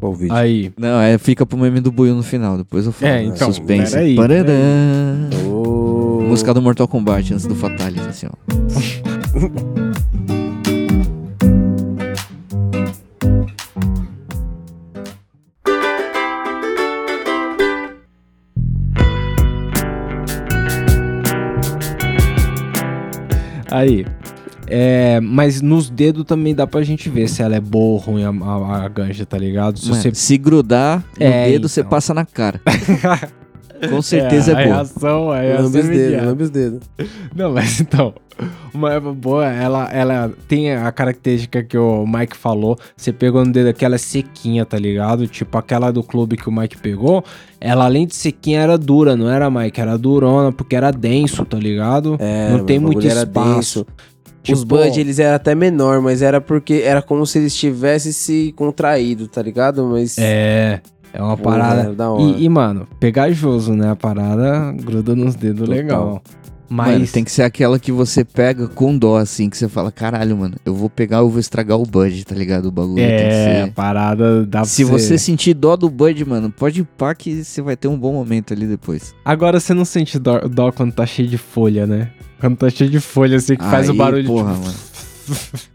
[0.00, 0.34] Qual vídeo?
[0.34, 0.72] Aí.
[0.76, 3.12] Não, é, fica pro meme do Buiu no final, depois eu falo.
[3.12, 3.92] É, então, Suspense.
[3.92, 4.52] peraí, Parará.
[5.46, 6.22] Ô.
[6.28, 8.32] Música do Mortal Kombat antes do Fatality, assim, ó.
[23.70, 24.04] Aí.
[24.70, 28.24] É, mas nos dedos também dá pra gente ver se ela é boa ou ruim
[28.24, 29.78] a, a, a ganja, tá ligado?
[29.78, 31.90] Se Mano, você Se grudar no É, dedo, você então.
[31.90, 32.60] passa na cara.
[33.90, 34.74] Com certeza a é, boa.
[34.76, 36.80] reação, a reação Lambe os dedos, lambe os dedos.
[37.32, 38.12] Não, mas então,
[38.74, 42.76] uma erva boa, ela, ela tem a característica que o Mike falou.
[42.96, 45.28] Você pegou no dedo aqui, ela é sequinha, tá ligado?
[45.28, 47.22] Tipo aquela do clube que o Mike pegou.
[47.60, 49.80] Ela, além de sequinha, era dura, não era, Mike?
[49.80, 52.16] Era durona, porque era denso, tá ligado?
[52.18, 53.84] É, não tem muito espaço.
[53.84, 53.86] denso.
[54.42, 58.12] Os Tipo, Bud, eles eram até menor, mas era porque era como se eles tivessem
[58.12, 59.84] se contraído, tá ligado?
[59.84, 60.16] Mas.
[60.18, 60.80] É,
[61.12, 61.80] é uma parada.
[61.80, 62.22] era da hora.
[62.22, 63.90] E, e, mano, pegajoso, né?
[63.90, 65.74] A parada gruda nos dedos Total.
[65.76, 66.22] legal.
[66.68, 69.90] Mas Mano, tem que ser aquela que você pega com dó, assim, que você fala,
[69.90, 72.66] caralho, mano, eu vou pegar, eu vou estragar o Bud, tá ligado?
[72.66, 73.72] O bagulho tem que é, a ser...
[73.72, 77.76] parada dá pra Se você sentir dó do Bud, mano, pode pá que você vai
[77.76, 79.14] ter um bom momento ali depois.
[79.24, 82.10] Agora você não sente dó, dó quando tá cheio de folha, né?
[82.38, 84.64] Quando tá cheio de folha, assim, que faz o Aí, barulho porra, tipo...
[84.66, 84.88] mano.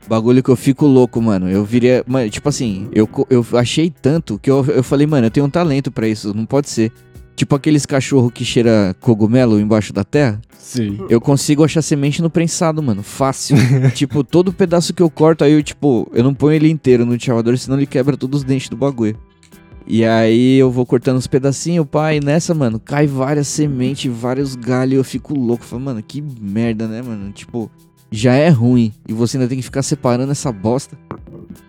[0.07, 1.49] Bagulho que eu fico louco, mano.
[1.49, 2.03] Eu viria.
[2.07, 5.49] Mano, tipo assim, eu, eu achei tanto que eu, eu falei, mano, eu tenho um
[5.49, 6.91] talento pra isso, não pode ser.
[7.35, 10.39] Tipo aqueles cachorro que cheira cogumelo embaixo da terra.
[10.57, 10.99] Sim.
[11.09, 13.01] Eu consigo achar semente no prensado, mano.
[13.01, 13.57] Fácil.
[13.95, 17.19] tipo, todo pedaço que eu corto, aí eu, tipo, eu não ponho ele inteiro no
[17.19, 19.17] chavador, senão ele quebra todos os dentes do bagulho.
[19.85, 24.97] E aí eu vou cortando os pedacinhos, e nessa, mano, cai várias sementes, vários galhos,
[24.97, 25.65] eu fico louco.
[25.65, 27.31] Falo, mano, que merda, né, mano?
[27.31, 27.69] Tipo,
[28.09, 28.93] já é ruim.
[29.07, 30.97] E você ainda tem que ficar separando essa bosta.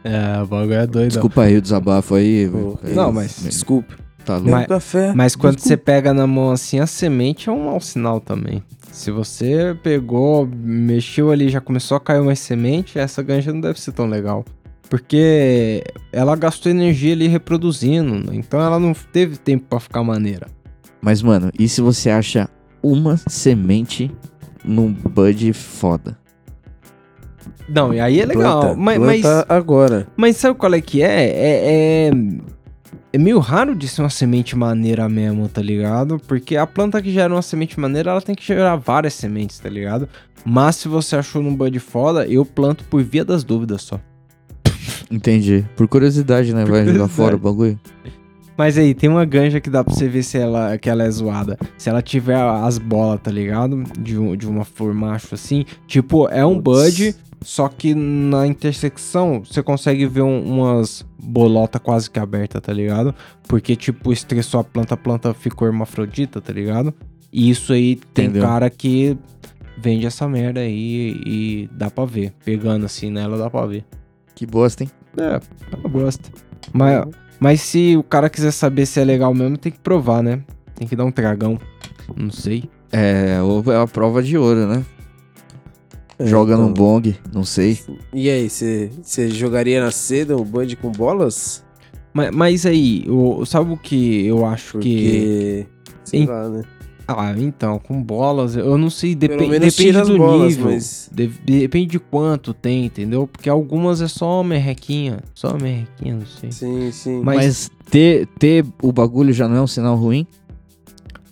[0.04, 1.08] É, o bagulho é doido.
[1.08, 2.48] Desculpa aí o desabafo aí.
[2.48, 4.03] Pô, é, não, mas- Desculpe.
[4.24, 4.50] Tá louco.
[4.50, 5.12] Mas- café.
[5.14, 5.68] Mas quando Desculpa.
[5.68, 8.62] você pega na mão assim, a semente é um mau sinal também.
[8.90, 13.80] Se você pegou, mexeu ali, já começou a cair uma semente, essa ganja não deve
[13.80, 14.44] ser tão legal.
[14.88, 15.82] Porque
[16.12, 18.34] ela gastou energia ali reproduzindo, né?
[18.36, 20.46] então ela não teve tempo pra ficar maneira.
[21.00, 22.48] Mas, mano, e se você acha
[22.82, 24.10] uma semente
[24.64, 26.16] num bud foda?
[27.68, 28.60] Não, e aí é legal.
[28.60, 30.06] Planta, mas, mas, planta agora.
[30.16, 31.24] mas sabe qual é que é?
[31.24, 32.10] É, é?
[33.14, 36.20] É meio raro de ser uma semente maneira mesmo, tá ligado?
[36.26, 39.68] Porque a planta que gera uma semente maneira, ela tem que gerar várias sementes, tá
[39.68, 40.08] ligado?
[40.44, 44.00] Mas se você achou num bud foda, eu planto por via das dúvidas só.
[45.10, 45.64] Entendi.
[45.76, 46.62] Por curiosidade, né?
[46.64, 47.12] Por Vai jogar curiosidade.
[47.16, 47.78] fora o bagulho.
[48.56, 51.10] Mas aí, tem uma ganja que dá pra você ver se ela, que ela é
[51.10, 51.58] zoada.
[51.76, 53.82] Se ela tiver as bolas, tá ligado?
[53.98, 55.64] De, um- de uma flor macho assim.
[55.86, 56.94] Tipo, é um Putz.
[56.94, 62.72] bud, só que na intersecção você consegue ver um- umas bolota quase que aberta, tá
[62.72, 63.14] ligado?
[63.46, 66.92] Porque, tipo, estressou a planta, a planta ficou hermafrodita, tá ligado?
[67.32, 68.42] E isso aí tem Entendeu.
[68.42, 69.16] cara que
[69.78, 72.32] vende essa merda aí e dá pra ver.
[72.44, 73.84] Pegando assim nela, dá pra ver.
[74.34, 74.90] Que bosta, hein?
[75.16, 75.40] É,
[75.72, 76.28] ela gosta.
[76.72, 77.04] Mas,
[77.38, 80.42] mas se o cara quiser saber se é legal mesmo, tem que provar, né?
[80.74, 81.58] Tem que dar um tragão.
[82.16, 82.64] Não sei.
[82.92, 84.84] É, ou é a prova de ouro, né?
[86.18, 86.68] É, Joga então.
[86.68, 87.78] no bong, não sei.
[88.12, 88.90] E aí, você
[89.30, 91.64] jogaria na seda o Bud com bolas?
[92.12, 94.94] Mas, mas aí, o, sabe o que eu acho que.
[94.94, 95.66] Porque.
[96.04, 96.62] Sei Em- lá, né?
[97.06, 99.58] Ah, então, com bolas, eu não sei, depende
[100.04, 100.72] do bolas, nível.
[100.72, 101.10] mas...
[101.12, 103.26] de- depende de quanto tem, entendeu?
[103.26, 105.18] Porque algumas é só merrequinha.
[105.34, 106.50] Só merrequinha, não sei.
[106.50, 107.20] Sim, sim.
[107.22, 110.26] Mas- Mas, ter, ter o bagulho já não é um sinal ruim?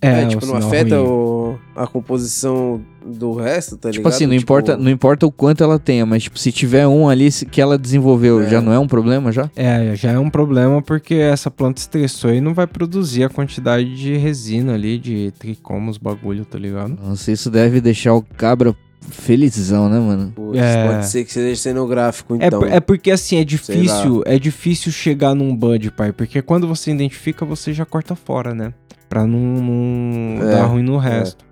[0.01, 1.07] É, um tipo, não sinal afeta ruim.
[1.09, 4.13] o, a composição do resto, tá tipo ligado?
[4.15, 7.31] assim, não, importa, não importa o quanto ela tenha, mas tipo, se tiver um ali
[7.51, 8.49] que ela desenvolveu, É.
[8.49, 9.51] já não é um problema já?
[9.57, 13.95] É, já é um problema porque essa planta estressou e não vai produzir a quantidade
[13.97, 16.97] de resina ali, de tricomos, bagulho, tá ligado?
[17.03, 18.75] Nossa, isso deve deixar o cabra
[19.11, 20.33] felizão, né, mano?
[20.35, 20.87] Putz, É.
[20.87, 22.61] Pode ser que seja cenográfico, É, então.
[22.61, 26.67] por- é porque assim, é Sei difícil, é difícil chegar num bud, pai, porque quando
[26.69, 28.73] você identifica, você já corta fora, né?
[29.09, 31.45] Pra não, não É, dar ruim no resto.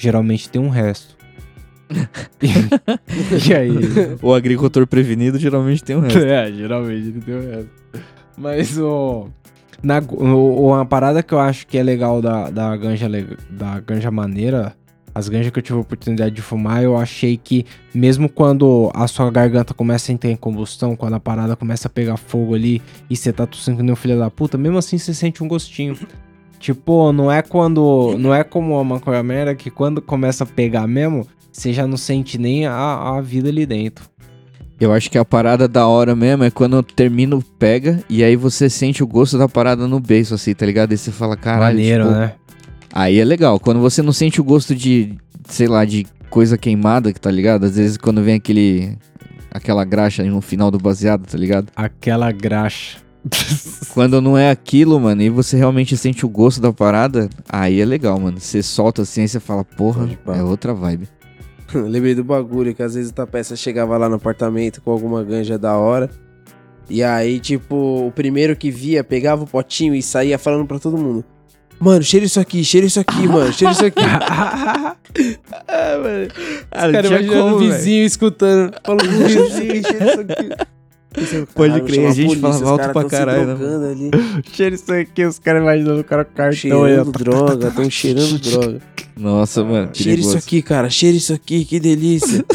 [0.00, 1.14] Geralmente tem um resto.
[3.48, 3.70] e aí?
[4.22, 6.18] O agricultor prevenido geralmente tem um resto.
[6.20, 7.70] É, geralmente ele tem o resto.
[8.38, 9.28] Mas o.
[9.82, 13.06] Na, o- uma parada que eu acho que é legal da, da, ganja,
[13.50, 14.74] da ganja maneira,
[15.14, 19.06] as ganjas que eu tive a oportunidade de fumar, eu achei que mesmo quando a
[19.08, 22.80] sua garganta começa a entrar em combustão, quando a parada começa a pegar fogo ali
[23.08, 25.48] e você tá tossindo que nem um filho da puta, mesmo assim você sente um
[25.48, 25.96] gostinho.
[26.60, 28.14] Tipo, não é quando.
[28.18, 31.96] Não é como a maconha mera que quando começa a pegar mesmo, você já não
[31.96, 34.04] sente nem a, a vida ali dentro.
[34.78, 38.36] Eu acho que a parada da hora mesmo é quando termina o pega e aí
[38.36, 40.92] você sente o gosto da parada no beiço, assim, tá ligado?
[40.92, 41.76] Aí você fala, caralho.
[41.76, 42.34] Maneiro, tipo, né?
[42.92, 43.58] Aí é legal.
[43.58, 47.64] Quando você não sente o gosto de, sei lá, de coisa queimada, que tá ligado?
[47.64, 48.98] Às vezes quando vem aquele.
[49.50, 51.70] aquela graxa no final do baseado, tá ligado?
[51.74, 52.98] Aquela graxa.
[53.92, 57.84] Quando não é aquilo, mano, e você realmente sente o gosto da parada, aí é
[57.84, 58.40] legal, mano.
[58.40, 61.08] Você solta assim e você fala, porra, é outra vibe.
[61.74, 65.58] Lembrei do bagulho, que às vezes o peça chegava lá no apartamento com alguma ganja
[65.58, 66.10] da hora.
[66.88, 70.98] E aí, tipo, o primeiro que via pegava o potinho e saía falando pra todo
[70.98, 71.24] mundo.
[71.78, 74.02] Mano, cheira isso aqui, cheira isso aqui, mano, cheira isso aqui.
[74.02, 74.96] ah,
[76.02, 76.26] mano.
[76.26, 78.74] Os caras imaginando o vizinho escutando.
[78.84, 80.79] Falando com o vizinho, cheira isso aqui.
[81.12, 84.10] Pensei, Pode "Caralho, crer, a gente polícia, falava alto pra caralho, né,
[84.52, 86.92] Cheira isso aqui, os caras imaginando o cara com cartão aí.
[86.92, 87.10] cheirando ó.
[87.10, 88.80] droga, tão cheirando droga.
[89.16, 92.44] Nossa, mano, Cheira isso aqui, cara, cheira isso aqui, que delícia.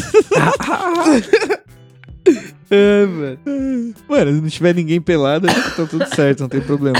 [2.70, 3.38] é, mano.
[4.08, 6.98] Mano, se não tiver ninguém pelado, que tá tudo certo, não tem problema.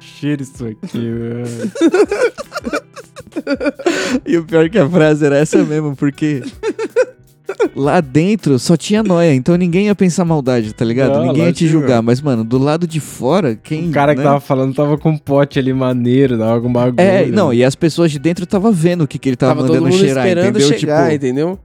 [0.00, 1.72] Cheira isso aqui, mano.
[4.26, 6.42] E o pior é que a frase era essa mesmo, porque
[7.74, 11.14] lá dentro só tinha noia, então ninguém ia pensar maldade, tá ligado?
[11.14, 13.88] Não, ninguém ia te julgar, mas mano, do lado de fora, quem.
[13.88, 14.26] O cara que né?
[14.26, 17.00] tava falando tava com um pote ali maneiro, dava algum bagulho.
[17.00, 19.66] É, não, e as pessoas de dentro tava vendo o que, que ele tava, Tava
[19.66, 20.78] todo mandando mundo cheirar, esperando entendeu?
[20.78, 21.58] chegar, tipo, entendeu?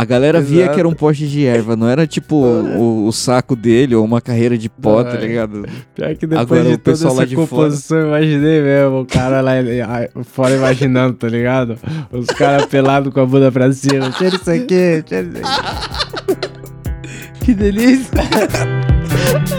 [0.00, 0.74] A galera via Exato.
[0.74, 4.20] que era um pote de erva, não era tipo o, o saco dele ou uma
[4.20, 5.26] carreira de pó, tá Não, é.
[5.26, 5.66] ligado?
[5.94, 9.00] Pior que depois Agora de o pessoal lá essa de fora- composição, eu imaginei mesmo
[9.00, 9.52] o cara lá
[10.22, 11.76] fora imaginando, tá ligado?
[12.12, 14.12] Os caras pelados com a bunda pra cima.
[14.12, 16.48] Cheira isso aqui, cheira isso aqui.
[17.44, 18.10] Que delícia.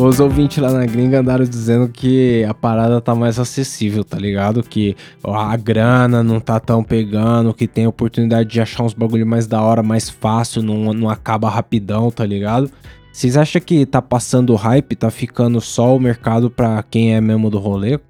[0.00, 4.62] Os ouvintes lá na gringa andaram dizendo que a parada tá mais acessível, tá ligado?
[4.62, 9.46] Que a grana não tá tão pegando, que tem oportunidade de achar uns bagulho mais
[9.46, 12.70] da hora, mais fácil, não, não acaba rapidão, tá ligado?
[13.12, 17.20] Vocês acham que tá passando o hype, tá ficando só o mercado pra quem é
[17.20, 18.00] mesmo do rolê?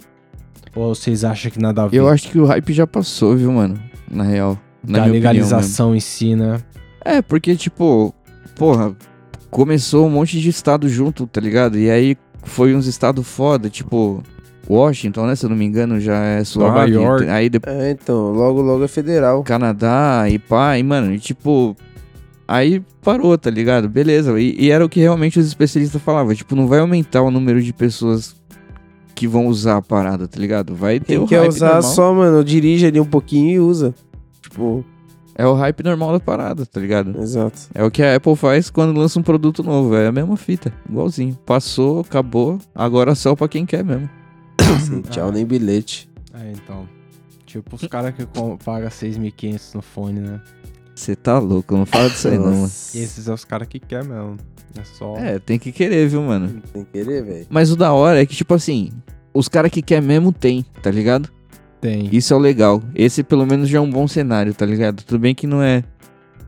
[0.76, 1.96] Ou vocês acham que nada a ver?
[1.96, 3.80] Eu acho que o hype já passou, viu, mano?
[4.08, 4.56] Na real.
[4.86, 6.60] Na da legalização em si, né?
[7.04, 8.14] É, porque, tipo,
[8.54, 8.94] porra,
[9.50, 11.78] começou um monte de estado junto, tá ligado?
[11.78, 14.22] E aí foi uns estados foda, tipo,
[14.68, 15.34] Washington, né?
[15.36, 16.92] Se eu não me engano, já é suave.
[16.92, 17.28] York.
[17.28, 19.42] Aí depois É, então, logo, logo é federal.
[19.42, 21.76] Canadá e pá, e mano, e tipo.
[22.46, 23.88] Aí parou, tá ligado?
[23.88, 24.38] Beleza.
[24.40, 26.34] E, e era o que realmente os especialistas falavam.
[26.34, 28.34] Tipo, não vai aumentar o número de pessoas
[29.14, 30.74] que vão usar a parada, tá ligado?
[30.74, 31.82] Vai ter Quem o quer hype usar normal.
[31.82, 33.94] só, mano, dirige ali um pouquinho e usa.
[34.42, 34.84] Tipo,
[35.34, 37.20] É o hype normal da parada, tá ligado?
[37.20, 37.60] exato.
[37.74, 39.94] É o que a Apple faz quando lança um produto novo.
[39.94, 41.38] É a mesma fita, igualzinho.
[41.46, 42.58] Passou, acabou.
[42.74, 44.08] Agora só pra quem quer mesmo.
[44.76, 46.10] Assim, tchau, nem bilhete.
[46.34, 46.88] É, então.
[47.46, 48.24] Tipo os caras que
[48.64, 50.40] pagam 6.500 no fone, né?
[50.94, 52.64] Você tá louco, não fala disso aí não, mano.
[52.64, 54.36] Esses é os caras que quer mesmo.
[54.78, 55.16] É só.
[55.16, 56.62] É, tem que querer, viu, mano?
[56.72, 57.46] Tem que querer, velho.
[57.48, 58.92] Mas o da hora é que, tipo assim,
[59.32, 61.28] os caras que quer mesmo tem, tá ligado?
[61.80, 62.08] Tem.
[62.12, 62.82] Isso é o legal.
[62.94, 65.02] Esse pelo menos já é um bom cenário, tá ligado?
[65.02, 65.82] Tudo bem que não é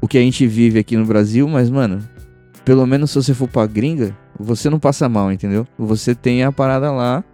[0.00, 2.00] o que a gente vive aqui no Brasil, mas, mano,
[2.64, 5.66] pelo menos se você for pra gringa, você não passa mal, entendeu?
[5.78, 7.24] Você tem a parada lá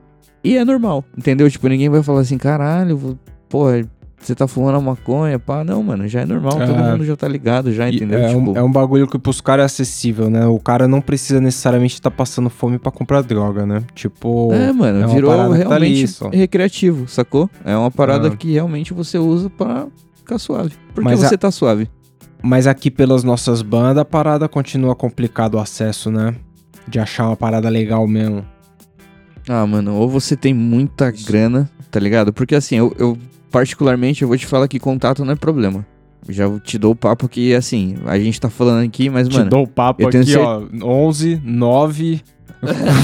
[0.44, 1.50] E é normal, entendeu?
[1.50, 3.88] Tipo, ninguém vai falar assim, caralho, porra,
[4.20, 5.62] você tá fumando maconha, pá.
[5.64, 6.90] Não, mano, já é normal, todo É.
[6.92, 8.18] mundo já tá ligado, já, entendeu?
[8.18, 10.46] É, tipo, um, é um bagulho que pros caras é acessível, né?
[10.46, 13.82] O cara não precisa necessariamente estar passando fome pra comprar droga, né?
[13.94, 14.52] Tipo.
[14.52, 16.28] É, mano, é virou tá realmente só.
[16.28, 17.48] recreativo, sacou?
[17.64, 18.36] É uma parada Ah.
[18.36, 20.72] que realmente você usa pra ficar suave.
[20.94, 21.88] Porque Mas a- você tá suave.
[22.42, 26.34] Mas aqui pelas nossas bandas, a parada continua complicado o acesso, né?
[26.86, 28.44] De achar uma parada legal mesmo.
[29.48, 32.32] Ah, mano, ou você tem muita grana, tá ligado?
[32.32, 33.16] Porque assim, eu, eu,
[33.50, 35.84] particularmente eu vou te falar que contato não é problema.
[36.28, 39.48] Já te dou o papo que, assim, a gente tá falando aqui, mas, Te mano.
[39.50, 40.62] dou o papo aqui, cer- ó.
[40.82, 42.20] 11, 9.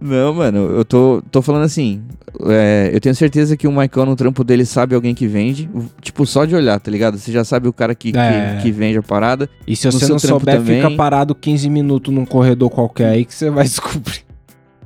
[0.00, 2.02] Não, mano, eu tô, tô falando assim.
[2.46, 5.70] é, eu tenho certeza que o Maicon no trampo dele sabe alguém que vende.
[6.02, 7.16] Tipo, só de olhar, tá ligado?
[7.16, 8.58] Você já sabe o cara que, que- É.
[8.60, 9.48] que, vende a parada.
[9.66, 10.76] E se No você não souber, também.
[10.82, 14.23] fica parado 15 minutos num corredor qualquer aí que você vai descobrir.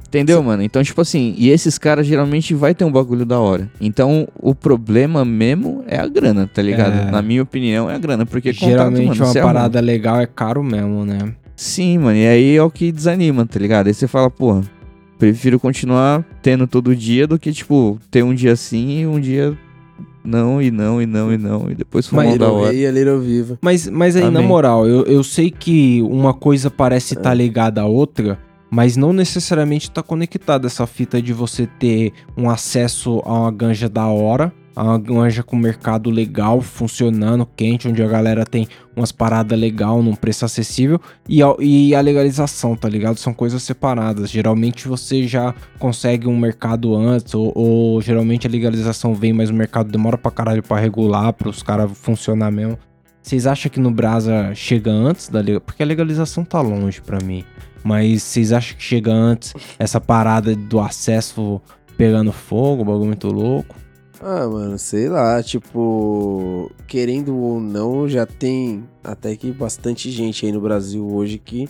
[0.08, 0.62] Entendeu, mano?
[0.62, 3.70] Então, tipo assim, e esses caras geralmente vai ter um bagulho da hora.
[3.80, 7.08] Então, o problema mesmo é a grana, tá ligado?
[7.08, 7.10] É.
[7.10, 8.24] Na minha opinião, é a grana.
[8.24, 9.42] Porque contato, Geralmente mano, uma arruma.
[9.42, 11.34] parada legal é caro mesmo, né?
[11.54, 13.88] Sim, mano, e aí é o que desanima, tá ligado?
[13.88, 14.62] Aí você fala, porra,
[15.18, 19.58] prefiro continuar tendo todo dia do que, tipo, ter um dia sim e um dia
[20.24, 22.72] não, e não, e não, e não, e depois fumar Mas um da hora.
[22.72, 23.58] E a Little Viva.
[23.60, 24.46] Mas, mas aí, na Amém.
[24.46, 27.18] moral, eu, eu sei que uma coisa parece É.
[27.18, 28.38] estar ligada à outra,
[28.70, 33.88] mas não necessariamente tá conectada essa fita de você ter um acesso a uma ganja
[33.88, 39.10] da hora, a uma ganja com mercado legal, funcionando, quente, onde a galera tem umas
[39.10, 43.16] paradas legal num preço acessível, e a, e a legalização, tá ligado?
[43.16, 44.30] São coisas separadas.
[44.30, 49.54] Geralmente você já consegue um mercado antes, ou, ou geralmente a legalização vem, mas o
[49.54, 52.78] mercado demora pra caralho pra regular, pros caras funcionar mesmo.
[53.20, 55.66] Vocês acham que no Brasa chega antes da legalização?
[55.66, 57.44] Porque a legalização tá longe pra mim.
[57.88, 61.58] Mas vocês acham que chega antes essa parada do acesso
[61.96, 63.74] pegando fogo, bagulho muito louco?
[64.20, 70.52] Ah, mano, sei lá, tipo, querendo ou não, já tem até que bastante gente aí
[70.52, 71.66] no Brasil hoje que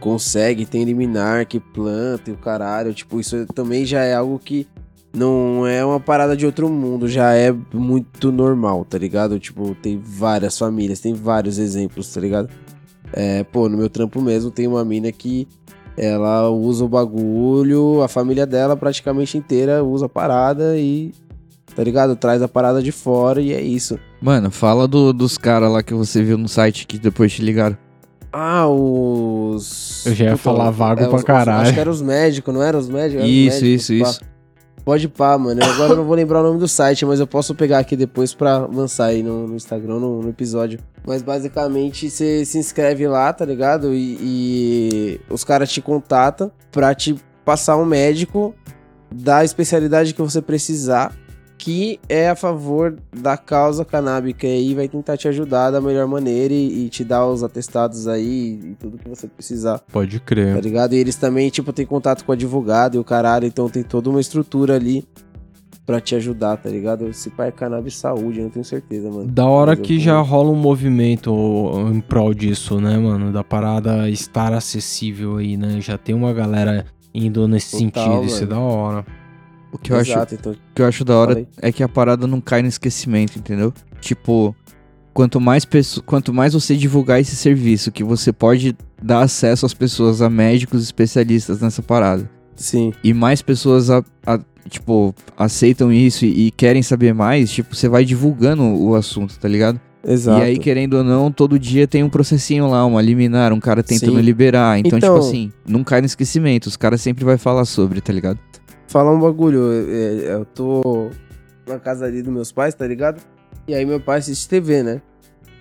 [0.00, 4.66] consegue, tem liminar, que planta e o caralho, tipo, isso também já é algo que
[5.14, 9.38] não é uma parada de outro mundo, já é muito normal, tá ligado?
[9.38, 12.48] Tipo, tem várias famílias, tem vários exemplos, tá ligado?
[13.12, 15.46] É, pô, no meu trampo mesmo tem uma mina que
[15.96, 21.12] ela usa o bagulho, a família dela praticamente inteira usa a parada e
[21.74, 22.14] tá ligado?
[22.16, 23.98] Traz a parada de fora e é isso.
[24.20, 27.76] Mano, fala do- dos caras lá que você viu no site que depois te ligaram.
[28.32, 30.04] Ah, os.
[30.06, 31.62] Eu já ia Puta, falar vago é, pra os- os- caralho.
[31.62, 33.22] Acho que eram os médicos, não eram os médicos?
[33.24, 34.10] Eram os Isso, médicos, isso, pá.
[34.10, 34.20] isso.
[34.88, 35.60] Pode pá, mano.
[35.60, 38.32] Eu Agora não vou lembrar o nome do site, mas eu posso pegar aqui depois
[38.32, 40.80] pra lançar aí no, no Instagram, no, no episódio.
[41.06, 43.92] Mas basicamente você se inscreve lá, tá ligado?
[43.92, 48.54] E, e os caras te contatam pra te passar um médico
[49.14, 51.14] da especialidade que você precisar,
[51.58, 56.54] que é a favor da causa canábica aí, vai tentar te ajudar da melhor maneira
[56.54, 60.62] e, e te dar os atestados aí e tudo que você precisar Pode tá crer.
[60.62, 60.94] ligado?
[60.94, 64.08] E eles também, tipo, tem contato com o advogado e o caralho, então tem toda
[64.08, 65.04] uma estrutura ali
[65.84, 67.12] pra te ajudar, tá ligado?
[67.14, 69.26] Se pai é cannabis saúde, eu não tenho certeza, mano.
[69.26, 71.32] Da hora que vou- já rola um movimento
[71.92, 73.32] em prol disso, né, mano?
[73.32, 75.80] Da parada estar acessível aí, né?
[75.80, 78.50] Já tem uma galera indo nesse Total, sentido, isso é mano.
[78.50, 79.06] da hora.
[79.72, 80.54] O que eu acho então.
[80.74, 81.68] Que eu acho da hora Fala aí.
[81.68, 83.72] é que a parada não cai no esquecimento, entendeu?
[84.00, 84.54] Tipo,
[85.12, 85.66] quanto mais,
[86.06, 90.82] quanto mais você divulgar esse serviço, que você pode dar acesso às pessoas, a médicos
[90.82, 92.92] especialistas nessa parada, Sim.
[93.04, 97.88] e mais pessoas, a, a- tipo, aceitam isso e, e querem saber mais, tipo, você
[97.88, 99.80] vai divulgando o assunto, tá ligado?
[100.06, 100.40] Exato.
[100.40, 103.82] E aí, querendo ou não, todo dia tem um processinho lá, uma liminar, um cara
[103.82, 104.22] tentando Sim.
[104.22, 104.78] liberar.
[104.78, 108.12] Então, Então- tipo assim, não cai no esquecimento, os caras sempre vai falar sobre, tá
[108.12, 108.38] ligado?
[108.88, 111.10] Falar um bagulho, é, eu tô
[111.66, 113.20] na casa ali dos meus pais, tá ligado?
[113.66, 115.02] E aí meu pai assiste TV, né?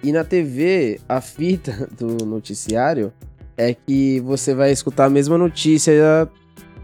[0.01, 3.11] E na TV, a fita do noticiário
[3.57, 6.27] é que você vai escutar a mesma notícia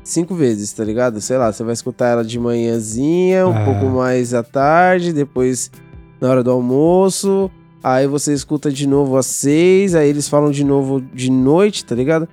[0.04, 1.22] cinco vezes, tá ligado?
[1.22, 3.64] Sei lá, você vai escutar ela de manhãzinha, um Ah.
[3.66, 5.72] pouco mais à tarde, depois
[6.20, 7.50] na hora do almoço,
[7.82, 11.96] aí você escuta de novo às seis, aí eles falam de novo de noite, tá
[11.96, 12.28] ligado?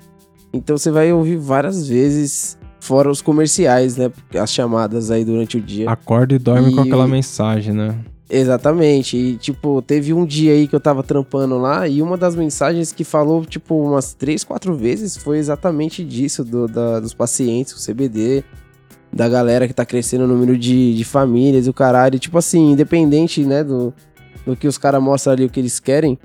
[0.53, 4.11] Então você vai ouvir várias vezes, fora os comerciais, né?
[4.35, 5.91] As chamadas aí durante o dia.
[5.91, 7.95] Acorda e dorme com E- aquela mensagem, né?
[8.29, 9.17] Exatamente.
[9.17, 12.93] E, tipo, teve um dia aí que eu tava trampando lá e uma das mensagens
[12.93, 17.81] que falou, tipo, umas três, quatro vezes foi exatamente disso, do, da- dos pacientes com
[17.81, 18.45] CBD,
[19.13, 22.15] da galera que tá crescendo o número de, de famílias e o caralho.
[22.17, 23.93] E, tipo assim, independente, né, do,
[24.47, 26.17] do que os caras mostram ali, o que eles querem,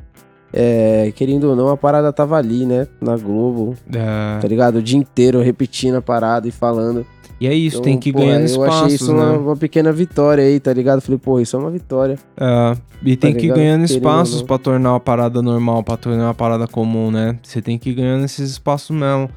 [0.54, 2.88] é, querendo ou não, a parada tava ali, né?
[3.02, 4.78] Na Globo, É, tá ligado?
[4.78, 7.06] O dia inteiro repetindo a parada e falando.
[7.40, 9.22] E é isso, Então, tem que ir pô, ganhando Eu espaços, achei isso né?
[9.22, 11.02] uma, uma pequena vitória aí, tá ligado?
[11.02, 12.18] Falei, pô, isso é uma vitória.
[12.38, 16.34] É, e tem que ir ganhando espaços pra tornar uma parada normal, pra tornar uma
[16.34, 17.38] parada comum, né?
[17.44, 19.30] Você tem que ir ganhando esses espaços mesmo.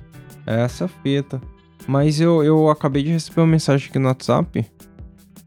[0.47, 1.41] É essa a fita.
[1.89, 4.65] Mas eu, eu acabei de receber uma mensagem aqui no WhatsApp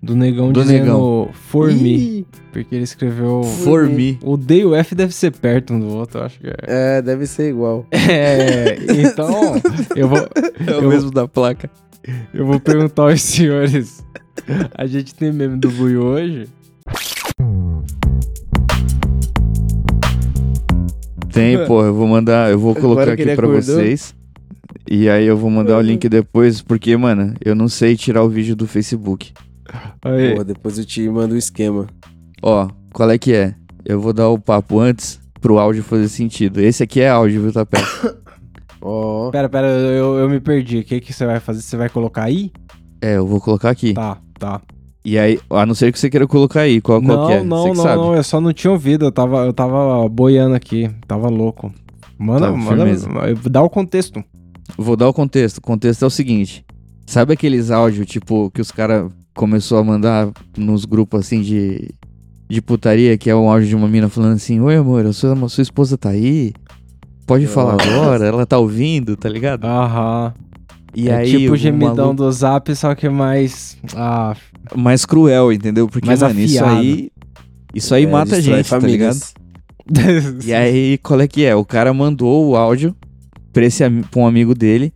[0.04, 1.30] do negão Do dizendo negão.
[1.34, 2.26] for me.
[2.52, 3.44] Porque ele escreveu.
[3.44, 4.18] For me.
[4.24, 6.56] O D e o F deve ser perto um do outro, eu acho que é.
[6.98, 7.86] É, deve ser igual.
[7.94, 9.30] É, então,
[9.96, 10.18] eu vou,
[10.68, 11.70] É o Eu- mesmo da placa.
[12.34, 14.04] eu vou perguntar aos senhores.
[14.76, 16.48] A gente tem meme do Buio hoje?
[21.32, 23.62] Tem, pô, eu vou mandar, eu vou colocar aqui acordou.
[23.62, 24.14] vocês.
[24.90, 28.30] E aí eu vou mandar o link depois, porque, mano, eu não sei tirar o
[28.30, 29.32] vídeo do Facebook.
[30.04, 31.88] Aí, Pô, depois eu te mando o esquema.
[32.42, 33.56] Ó, qual é que é?
[33.86, 36.60] Eu vou dar o papo antes pro áudio fazer sentido.
[36.60, 37.80] Esse aqui é áudio, viu, Tapé?
[38.82, 40.80] Ó, Pera, pera, eu, eu me perdi.
[40.80, 41.62] O que, que você vai fazer?
[41.62, 42.52] Você vai colocar aí?
[43.02, 43.94] É, eu vou colocar aqui.
[43.94, 44.60] Tá, tá.
[45.06, 47.44] E aí, a não ser que você queira colocar aí, qual, qual não, que é?
[47.44, 47.96] não, você que não, sabe.
[48.02, 49.06] não, eu só não tinha ouvido.
[49.06, 50.90] Eu tava, eu tava boiando aqui.
[51.08, 51.72] Tava louco.
[52.18, 52.86] Manda, Tá, manda.
[53.50, 54.24] Dá o contexto.
[54.78, 55.58] Vou dar o contexto.
[55.58, 56.66] O contexto é o seguinte.
[57.08, 61.90] Sabe aqueles áudios, tipo, que os caras começou a mandar nos grupos, assim, de,
[62.50, 65.36] de putaria, que é um áudio de uma mina falando assim, Oi, amor, a sua,
[65.50, 66.54] sua esposa tá aí?
[67.26, 67.90] Pode falar Nossa.
[67.90, 68.26] agora?
[68.26, 69.66] Ela tá ouvindo, tá ligado?
[69.66, 70.34] Aham.
[70.94, 73.78] E é aí, tipo o gemidão maluco- do zap, só que mais.
[73.96, 74.36] Ah,
[74.76, 75.88] mais cruel, entendeu?
[75.88, 76.80] Porque, Mais mano, isso afiado.
[76.80, 77.10] aí...
[77.74, 79.16] Isso aí é, mata a gente, tá ligado?
[79.18, 79.34] famílias.
[80.46, 81.56] E aí, qual é que é?
[81.56, 82.96] O cara mandou o áudio
[83.54, 84.94] pra, esse, pra um amigo dele.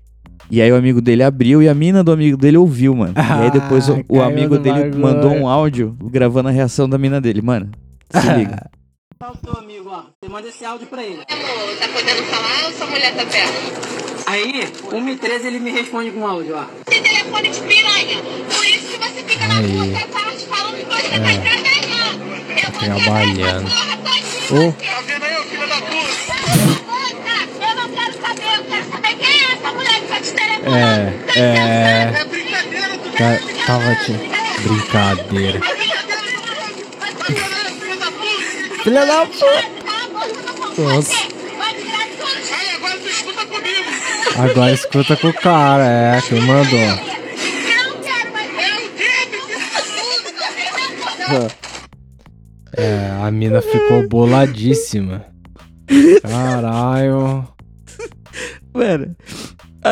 [0.50, 3.14] E aí o amigo dele abriu e a mina do amigo dele ouviu, mano.
[3.16, 5.00] e aí depois o, Ah, o amigo dele bagulho.
[5.02, 7.41] mandou um áudio gravando a reação da mina dele.
[7.41, 7.72] Mano,
[8.12, 8.70] se liga.
[9.18, 10.04] Tá seu amigo, ó.
[10.22, 11.22] Você manda esse áudio pra ele.
[11.30, 13.96] Amor, tá podendo falar ou sua mulher tá perto?
[14.28, 16.64] Aí, 1h13 ele me responde com áudio, ó.
[16.86, 18.18] Tem telefone de piranha.
[18.54, 19.72] Por isso que você fica na Aí.
[19.72, 22.14] rua até tarde falando que você vai trabalhar.
[22.86, 23.68] Eu vou Trabalhando.
[23.68, 24.72] Ô.
[24.74, 26.36] Tá vendo aí, filho da puta?
[27.62, 29.95] Eu não quero saber, eu quero saber quem é essa mulher
[30.34, 30.70] que.
[30.70, 32.12] É, é.
[33.18, 34.14] tá- tava te.
[34.62, 35.60] Brincadeira.
[38.84, 40.82] Filha da puta!
[40.82, 41.16] Nossa.
[44.38, 45.86] Agora escuta com o cara,
[46.18, 47.16] é, quem mandou.
[52.78, 55.26] É, a mina ficou boladíssima.
[56.22, 57.48] Caralho.
[58.74, 59.16] Mano,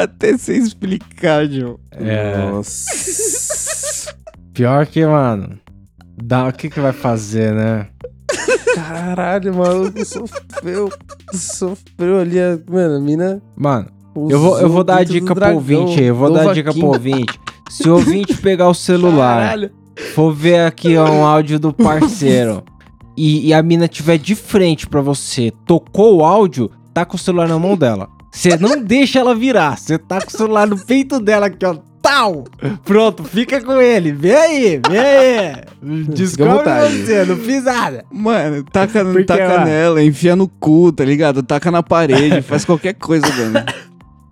[0.02, 1.80] até sem explicar, João.
[1.92, 2.38] É.
[2.38, 4.16] Nossa.
[4.54, 5.60] Pior que, mano.
[6.22, 7.88] Dá, o que que vai fazer, né?
[8.76, 10.90] Caralho, maluco sofreu.
[11.32, 13.42] Sofreu ali, a, mano, a mina.
[13.56, 13.88] Mano,
[14.30, 16.06] eu vou, eu vou dar a dica pro ouvinte aí.
[16.06, 17.40] Eu vou dar a dica pro ouvinte.
[17.70, 19.72] Se o ouvinte pegar o celular, Caralho.
[20.14, 22.64] for ver aqui ó, um áudio do parceiro
[23.18, 27.20] e, e a mina tiver de frente pra você, tocou o áudio, tá com o
[27.20, 28.08] celular na mão dela.
[28.34, 29.78] Você não deixa ela virar.
[29.78, 31.76] Você tá com o celular no peito dela aqui, ó.
[32.02, 32.44] Tal!
[32.84, 34.12] Pronto, fica com ele.
[34.12, 35.56] Vem aí, vem aí.
[36.10, 38.04] Descobre você, não fiz nada.
[38.12, 39.64] Mano, taca, Porque, taca ó.
[39.66, 41.42] nela, enfia no cu, tá ligado?
[41.42, 43.66] Taca na parede, faz qualquer coisa, mano.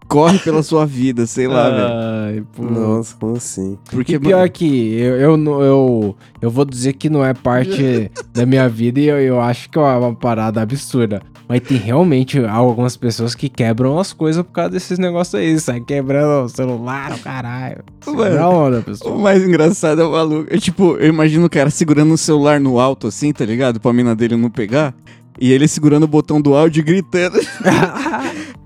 [0.05, 1.87] Corre pela sua vida, sei lá, velho.
[1.87, 2.63] Ai, pô.
[2.63, 3.77] Nossa, como assim?
[3.89, 7.33] Porque, E pior mano, que eu, eu, não- eu, eu vou dizer que não é
[7.33, 11.21] parte da minha vida e eu, eu acho que é uma parada absurda.
[11.51, 15.59] Mas tem realmente algumas pessoas que quebram as coisas por causa desses negócios aí.
[15.59, 17.83] Sai quebrando o celular, o caralho.
[18.07, 19.19] Mano, Da onda, o pessoal.
[19.19, 20.47] mais engraçado é o maluco.
[20.49, 23.81] É tipo, eu imagino o cara segurando o celular no alto, assim, tá ligado?
[23.81, 24.95] Pra mina dele não pegar.
[25.41, 27.37] E ele segurando o botão do áudio e gritando.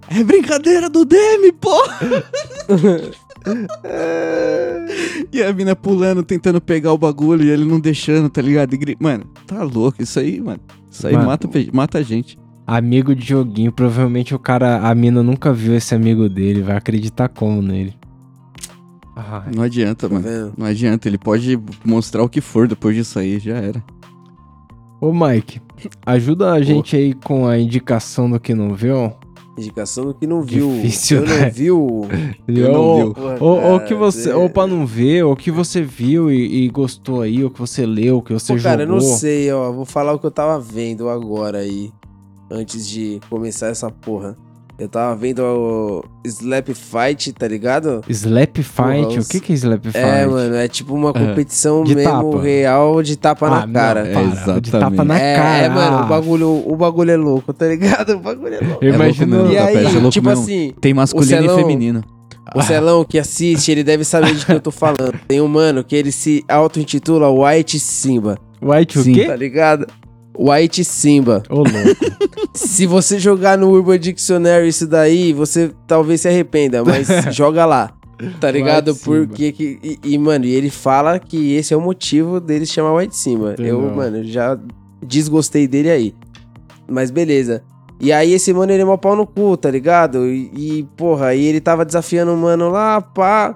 [0.08, 1.74] é brincadeira do Demi, pô!
[5.34, 8.78] e a mina pulando, tentando pegar o bagulho e ele não deixando, tá ligado?
[9.00, 10.60] Mano, tá louco isso aí, mano.
[10.92, 11.26] Isso aí Mano.
[11.26, 12.45] mata, mata a gente.
[12.68, 17.30] Amigo de joguinho, provavelmente o cara, a mina nunca viu esse amigo dele, vai acreditar
[17.30, 17.94] como nele.
[19.16, 19.52] Ai.
[19.56, 20.22] Não adianta, mano.
[20.24, 20.54] vendo?
[20.58, 23.84] Não adianta, ele pode mostrar o que for depois disso aí, já era.
[25.00, 25.62] Ô Mike,
[26.06, 29.14] ajuda a gente aí com a indicação do que não viu.
[29.58, 30.70] Indicação do que não viu.
[30.74, 31.42] Difícil, eu né?
[31.46, 32.02] não viu.
[32.48, 33.14] Eu não ou, viu.
[33.14, 36.66] Porra, ou, ou que você, é- ou pra não ver, ou que você viu e,
[36.66, 39.02] e gostou aí, ou que você leu, que você Pô, cara, eu jogou.
[39.02, 39.72] não sei, ó.
[39.72, 41.92] Vou falar o que eu tava vendo agora aí.
[42.50, 44.36] Antes de começar essa porra.
[44.78, 48.02] Eu tava vendo o Slap Fight, tá ligado?
[48.10, 49.06] Slap Fight?
[49.06, 49.98] Porra, o que que é Slap Fight?
[49.98, 52.42] É, mano, é tipo uma competição De mesmo tapa.
[52.44, 54.02] real de tapa Ah, na não, cara.
[54.04, 54.72] para, É, de exatamente.
[54.72, 55.58] tapa na é, cara.
[55.64, 58.16] é, mano, o bagulho, o bagulho é louco, tá ligado?
[58.18, 58.84] O bagulho é louco.
[58.84, 59.38] Eu É louco imagino...
[59.38, 60.44] mesmo, E tá, aí, parece louco tipo mesmo.
[60.44, 62.04] assim, Tem masculino Celão- e feminino.
[62.54, 65.18] o Celão que assiste, ele deve saber de que eu tô falando.
[65.26, 69.14] Tem um mano que ele se auto-intitula White Simba, White o Sim.
[69.14, 69.24] quê?
[69.26, 69.88] tá ligado?
[70.38, 71.44] White Simba.
[71.50, 71.70] Ô, louco.
[72.54, 77.92] Se você jogar no Urban Dictionary isso daí, você talvez se arrependa, mas joga lá.
[78.40, 78.92] Tá ligado?
[78.92, 79.04] White.
[79.04, 79.80] Porque que.
[79.84, 83.56] E, e, mano, e ele fala que esse é o motivo dele chamar White Simba.
[83.58, 83.96] Eu, Entendeu.
[83.96, 84.58] mano, já
[85.06, 86.16] desgostei dele aí.
[86.88, 87.64] Mas beleza.
[88.00, 90.28] E aí esse mano, ele é mó pau no cu, tá ligado?
[90.28, 93.56] E, e, porra, aí ele tava desafiando o mano lá, pá.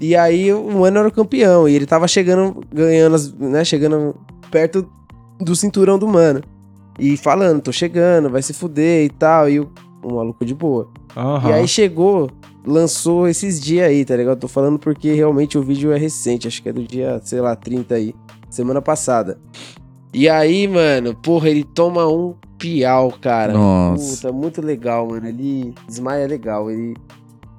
[0.00, 1.68] E aí o mano era o campeão.
[1.68, 3.64] E ele tava chegando, ganhando, né?
[3.64, 4.14] Chegando
[4.50, 4.86] perto
[5.38, 6.42] do cinturão do mano.
[6.98, 9.48] E falando, tô chegando, vai se fuder e tal.
[9.48, 9.70] E o,
[10.02, 10.88] o maluco de boa.
[11.16, 11.48] Aham.
[11.48, 12.30] E aí chegou,
[12.66, 14.38] lançou esses dias aí, tá ligado?
[14.38, 17.54] Tô falando porque realmente o vídeo é recente, acho que é do dia, sei lá,
[17.54, 18.14] 30 aí,
[18.50, 19.38] semana passada.
[20.12, 23.52] E aí, mano, porra, ele toma um piau, cara.
[23.52, 24.28] Nossa.
[24.28, 25.28] Puta, muito legal, mano.
[25.28, 26.96] Ele desmaia legal, ele,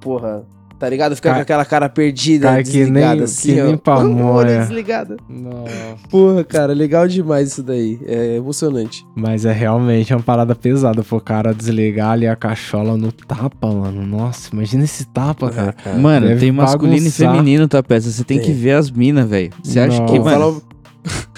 [0.00, 0.44] porra,
[0.80, 1.14] tá ligado?
[1.14, 3.66] Fica Cara- com aquela cara perdida, cara, que desligada, nem- assim, que ó.
[3.66, 4.24] nem pamonha.
[4.24, 5.16] Olha, desligada.
[5.28, 5.96] Nossa.
[6.08, 8.00] Porra, cara, legal demais isso daí.
[8.06, 9.06] É emocionante.
[9.14, 14.06] Mas é realmente uma parada pesada pro cara desligar ali a cachola no tapa, mano.
[14.06, 15.76] Nossa, imagina esse tapa, cara.
[16.00, 17.28] Mano, Deve tem masculino bagunçar.
[17.28, 18.10] e feminino, tá, peça?
[18.10, 18.46] Você tem, Tem.
[18.46, 19.50] que ver as minas, velho.
[19.62, 20.22] Você acha que, Nossa.
[20.22, 20.62] Vou mano...
[20.62, 21.28] falar,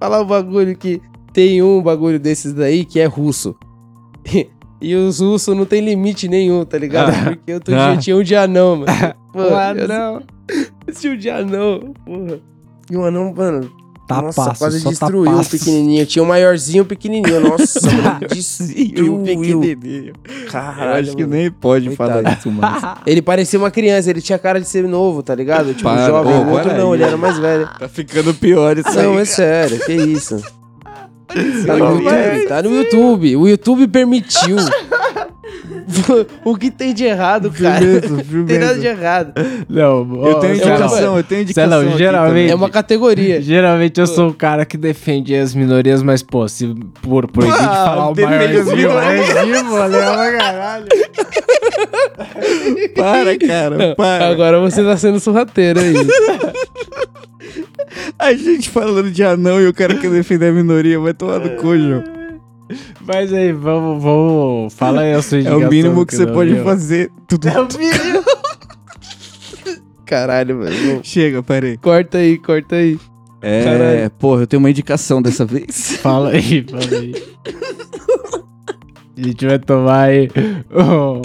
[0.00, 1.00] falar um bagulho que
[1.32, 3.54] tem um bagulho desses daí que é russo.
[4.80, 7.10] E os russos não tem limite nenhum, tá ligado?
[7.10, 7.24] Ah.
[7.36, 7.90] Porque outro Ah.
[7.92, 8.86] dia tinha um de anão, mano.
[9.32, 10.22] Pô, O eu anão.
[10.88, 12.38] assisti um de anão, porra.
[12.90, 13.70] E o anão, mano,
[14.08, 15.54] Tapaço, nossa, quase só destruiu tapaço.
[15.54, 16.04] o pequenininho.
[16.04, 17.40] Tinha um maiorzinho e um pequenininho.
[17.40, 19.18] Nossa, mano, destruiu.
[19.22, 20.12] pequenininho.
[20.50, 21.34] Caralho, Eu acho que mano.
[21.36, 22.10] nem pode Coitado.
[22.24, 22.96] falar isso, mano.
[23.06, 25.68] Ele parecia uma criança, ele tinha cara de ser novo, tá ligado?
[25.74, 26.32] Tipo, Para, jovem.
[26.34, 26.96] ô, o outro não, aí.
[26.96, 27.68] ele era mais velho.
[27.78, 29.18] Tá ficando pior isso Não, aí.
[29.18, 30.42] é sério, que isso.
[31.66, 33.36] Tá no YouTube, tá no YouTube.
[33.36, 34.56] O YouTube permitiu.
[36.44, 37.78] o que tem de errado, cara?
[37.80, 39.00] Firmeza, Não tem nada de firmeza.
[39.02, 39.32] errado.
[39.68, 40.70] Não, Eu ó, tenho sei lá.
[40.76, 41.80] indicação, eu tenho indicação.
[41.80, 43.40] aqui geralmente- É uma categoria.
[43.42, 47.62] Geralmente eu sou o cara que defende as minorias, mas, pô, se por proibir de
[47.64, 49.28] Ah, falar o defende as maiorzinho, minorias.
[49.30, 50.86] é pra caralho.
[52.94, 54.28] Para, cara, para.
[54.28, 55.94] Agora você tá sendo sorrateiro aí.
[58.18, 61.50] A gente falando de anão e o cara quer defender a minoria, vai tomar no
[61.56, 62.04] cu, João.
[63.06, 64.74] Mas aí, vamos, vamos.
[64.74, 66.64] Fala aí a sua É o mínimo que você não pode viu.
[66.64, 67.10] fazer.
[67.28, 68.24] Tudo É o mínimo.
[70.06, 71.00] Caralho, mano.
[71.02, 71.76] Chega, parei.
[71.76, 72.98] Corta aí, corta aí.
[73.42, 74.10] É, Caralho.
[74.18, 75.96] porra, eu tenho uma indicação dessa vez.
[76.02, 77.14] Fala aí, fala aí.
[79.16, 80.28] A gente vai tomar aí.
[80.72, 81.20] Oh,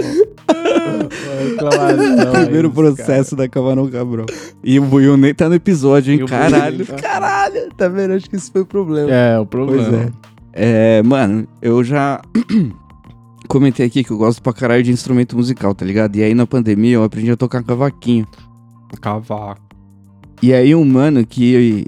[2.32, 4.26] O primeiro processo da Camarão Cabrão.
[4.64, 6.26] E o Buiu nem tá no episódio, hein?
[6.26, 6.86] Caralho.
[6.86, 8.14] Caralho, tá vendo?
[8.14, 9.10] Acho que esse foi o problema.
[9.12, 10.04] É, o Pois problema.
[10.04, 10.10] é.
[10.58, 12.22] É, mano, eu já
[13.48, 16.16] comentei aqui que eu gosto pra caralho de instrumento musical, tá ligado?
[16.16, 18.26] E aí na pandemia eu aprendi a tocar cavaquinho.
[19.02, 19.62] Cavaco.
[20.42, 21.86] E aí um mano que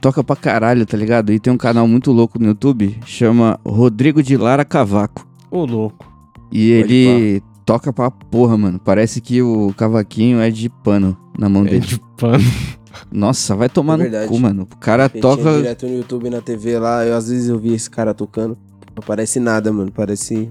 [0.00, 1.32] toca pra caralho, tá ligado?
[1.32, 5.26] E tem um canal muito louco no YouTube, chama Rodrigo de Lara Cavaco.
[5.50, 6.12] Ô, louco.
[6.50, 8.80] E Pode ele toca pra porra, mano.
[8.84, 11.86] Parece que o cavaquinho é de pano na mão É dele.
[11.86, 12.42] de pano.
[13.10, 14.62] Nossa, vai tomar É no cu, mano.
[14.70, 15.42] O cara Ele toca.
[15.42, 18.56] tinha direto no YouTube, na TV lá, eu às vezes eu vi esse cara tocando.
[18.94, 19.90] Não parece nada, mano.
[19.92, 20.50] Parece,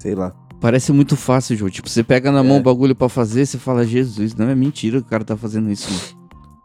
[0.00, 0.32] sei lá.
[0.60, 1.70] Parece muito fácil, João.
[1.70, 2.42] Tipo, você pega na É.
[2.42, 5.36] mão o bagulho pra fazer, você fala, Jesus, não é mentira que o cara tá
[5.36, 6.22] fazendo isso, mano.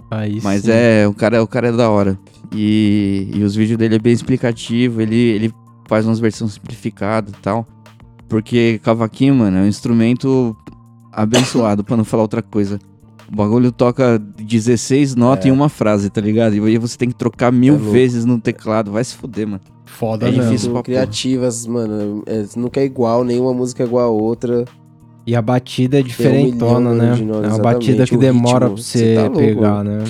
[0.09, 0.71] Aí Mas sim.
[0.71, 2.17] é, o cara, o cara é da hora.
[2.53, 5.53] E, e os vídeos dele é bem explicativo, ele, ele
[5.89, 7.67] faz umas versões simplificadas e tal.
[8.29, 10.55] Porque cavaquinho, mano, é um instrumento
[11.11, 12.79] abençoado, pra não falar outra coisa.
[13.31, 16.55] O bagulho toca 16 notas em uma frase, tá ligado?
[16.55, 18.91] E aí você tem que trocar mil É vezes no teclado.
[18.91, 19.61] Vai se fuder, mano.
[19.85, 20.43] Foda é mesmo.
[20.45, 20.69] difícil.
[20.69, 22.23] pra São criativas, mano.
[22.25, 24.63] É, nunca é igual, nenhuma música é igual a outra.
[25.25, 27.15] E a batida é um diferentona, milhão né?
[27.15, 30.03] de notas, É uma batida que demora ritmo, pra você você tá louco, pegar, né?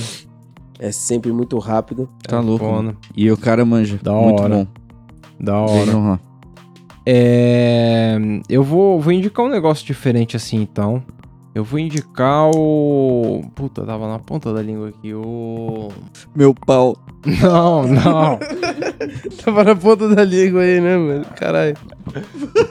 [0.80, 2.08] É sempre muito rápido.
[2.28, 2.64] Tá É louco.
[2.66, 2.96] mano.
[3.16, 4.00] E o cara manja.
[4.04, 4.56] Da Muito hora.
[4.58, 4.68] bom.
[5.40, 5.86] Da hora.
[5.86, 6.20] Vejam lá.
[7.04, 8.18] É,
[8.50, 11.02] eu vou, vou indicar um negócio diferente assim, então.
[11.58, 13.42] Eu vou indicar o.
[13.56, 15.12] Puta, tava na ponta da língua aqui.
[15.12, 15.92] O.
[16.36, 16.96] Meu pau.
[17.42, 18.38] Não, não.
[19.44, 21.26] Tava na ponta da língua aí, né, mano?
[21.36, 21.76] Caralho.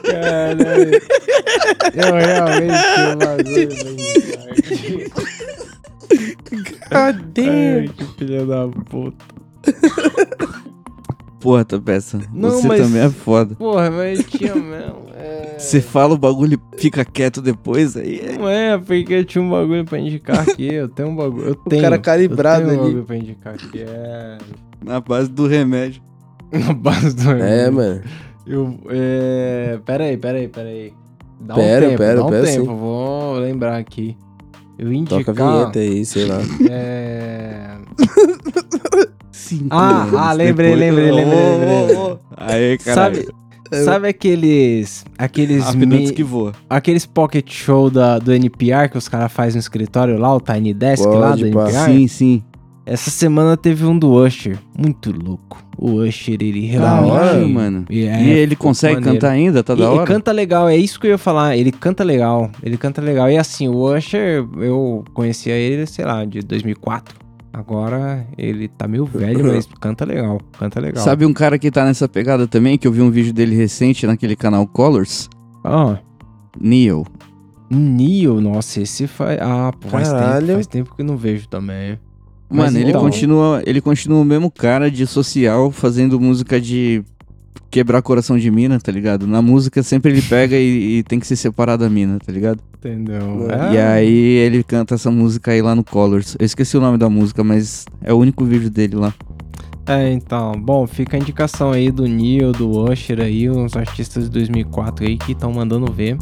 [0.03, 1.01] Caralho.
[1.93, 3.67] Eu realmente bagulho
[4.63, 5.11] aqui.
[6.89, 7.49] Cadê?
[7.49, 9.25] Ai, que filha da puta.
[11.39, 12.19] Porra, tá peça.
[12.33, 13.55] Não, Você mas- também é foda.
[13.55, 15.07] Porra, mas tinha mesmo.
[15.19, 15.55] É.
[15.57, 19.43] Você fala o bagulho e fica quieto depois, aí é- Não é, porque eu tinha
[19.43, 20.71] um bagulho pra indicar aqui.
[20.71, 21.47] Eu tenho um bagulho.
[21.47, 21.81] Eu tenho.
[21.81, 22.89] cara calibrado eu tenho um ali.
[22.93, 23.79] bagulho pra indicar aqui.
[23.81, 24.37] É.
[24.85, 26.01] na base do remédio.
[26.53, 27.31] Na base do.
[27.31, 28.01] É, mano.
[28.45, 28.79] Eu.
[28.89, 29.79] É.
[29.85, 30.93] Pera aí, pera aí, pera aí.
[31.41, 32.61] Dá Pera, um tempo, pera, dá um pera tempo.
[32.71, 32.77] sim.
[32.77, 34.15] Vou lembrar aqui.
[34.77, 35.25] Eu indicar.
[35.25, 36.37] Toca a vinheta aí, sei lá.
[36.69, 37.77] É.
[39.37, 40.79] Cinco Ah, ah, lembrei, depois.
[40.79, 41.39] lembrei, lembrei,
[41.87, 42.17] lembrei.
[42.35, 43.15] Aí, caralho.
[43.15, 45.05] Sabe, sabe aqueles.
[45.17, 45.75] Aqueles.
[45.75, 46.53] Mi- que voa.
[46.69, 50.73] Aqueles pocket show da, do NPR que os caras fazem no escritório lá, o Tiny
[50.73, 51.63] Desk lá do Pode, pá.
[51.69, 51.85] NPR?
[51.85, 52.43] Sim, sim.
[52.85, 54.57] Essa semana teve um do Usher.
[54.77, 55.61] Muito louco.
[55.77, 57.11] O Usher, ele Da realmente.
[57.11, 57.85] hora, mano.
[57.89, 59.15] E, é, e ele consegue maneiro.
[59.19, 59.61] cantar ainda?
[59.61, 60.07] Tá E- da Ele hora?
[60.07, 61.55] canta legal, é isso que eu ia falar.
[61.57, 62.49] Ele canta legal.
[62.63, 63.29] Ele canta legal.
[63.29, 67.13] E assim, o Usher, eu conhecia ele, sei lá, de 2004.
[67.57, 70.39] Agora ele tá meio velho, mas canta legal.
[70.59, 71.03] Canta legal.
[71.03, 74.05] Sabe um cara que tá nessa pegada também, que eu vi um vídeo dele recente
[74.05, 75.27] naquele canal Colors?
[75.63, 75.97] Ah,
[76.61, 77.03] Neo.
[77.67, 79.39] Neo, nossa, esse faz.
[79.41, 81.97] Ah, pô, faz tempo, faz tempo que não vejo também.
[82.47, 87.03] Mas Mano, ele então- continua, ele continua o mesmo cara de social fazendo música de
[87.69, 89.25] quebrar coração de mina, tá ligado?
[89.27, 92.59] Na música sempre ele pega e, e tem que se separar da mina, tá ligado?
[92.79, 93.47] Entendeu?
[93.49, 93.73] É.
[93.73, 96.35] E aí ele canta essa música aí lá no Colors.
[96.39, 99.13] Eu esqueci o nome da música, mas é o único vídeo dele lá.
[99.85, 104.29] É, então, bom, fica a indicação aí do Neo, do Usher aí, uns artistas de
[104.31, 106.17] 2004 aí que estão mandando ver,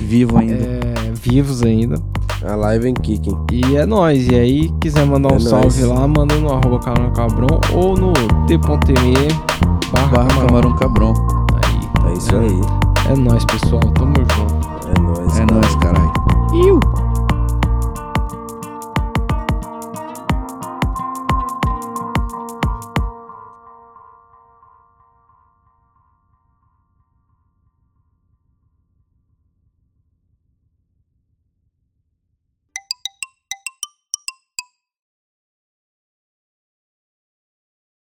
[0.00, 0.54] Vivo ainda.
[0.54, 0.80] é,
[1.12, 1.96] vivos ainda.
[2.42, 3.36] A live em kicking.
[3.52, 5.98] E é nóis, e aí, quiser mandar um É salve nóis.
[5.98, 8.12] lá, manda no arroba Cabrão ou no
[8.46, 9.55] t.me
[9.92, 10.46] barra Barra Camarão.
[10.46, 11.14] Camarão Cabrão.
[11.62, 12.60] Aí, É isso aí.
[13.08, 14.66] é nóis, pessoal, tamo junto.
[14.88, 15.38] É nóis.
[15.38, 16.12] É nóis, caralho.
[16.52, 16.80] Iu.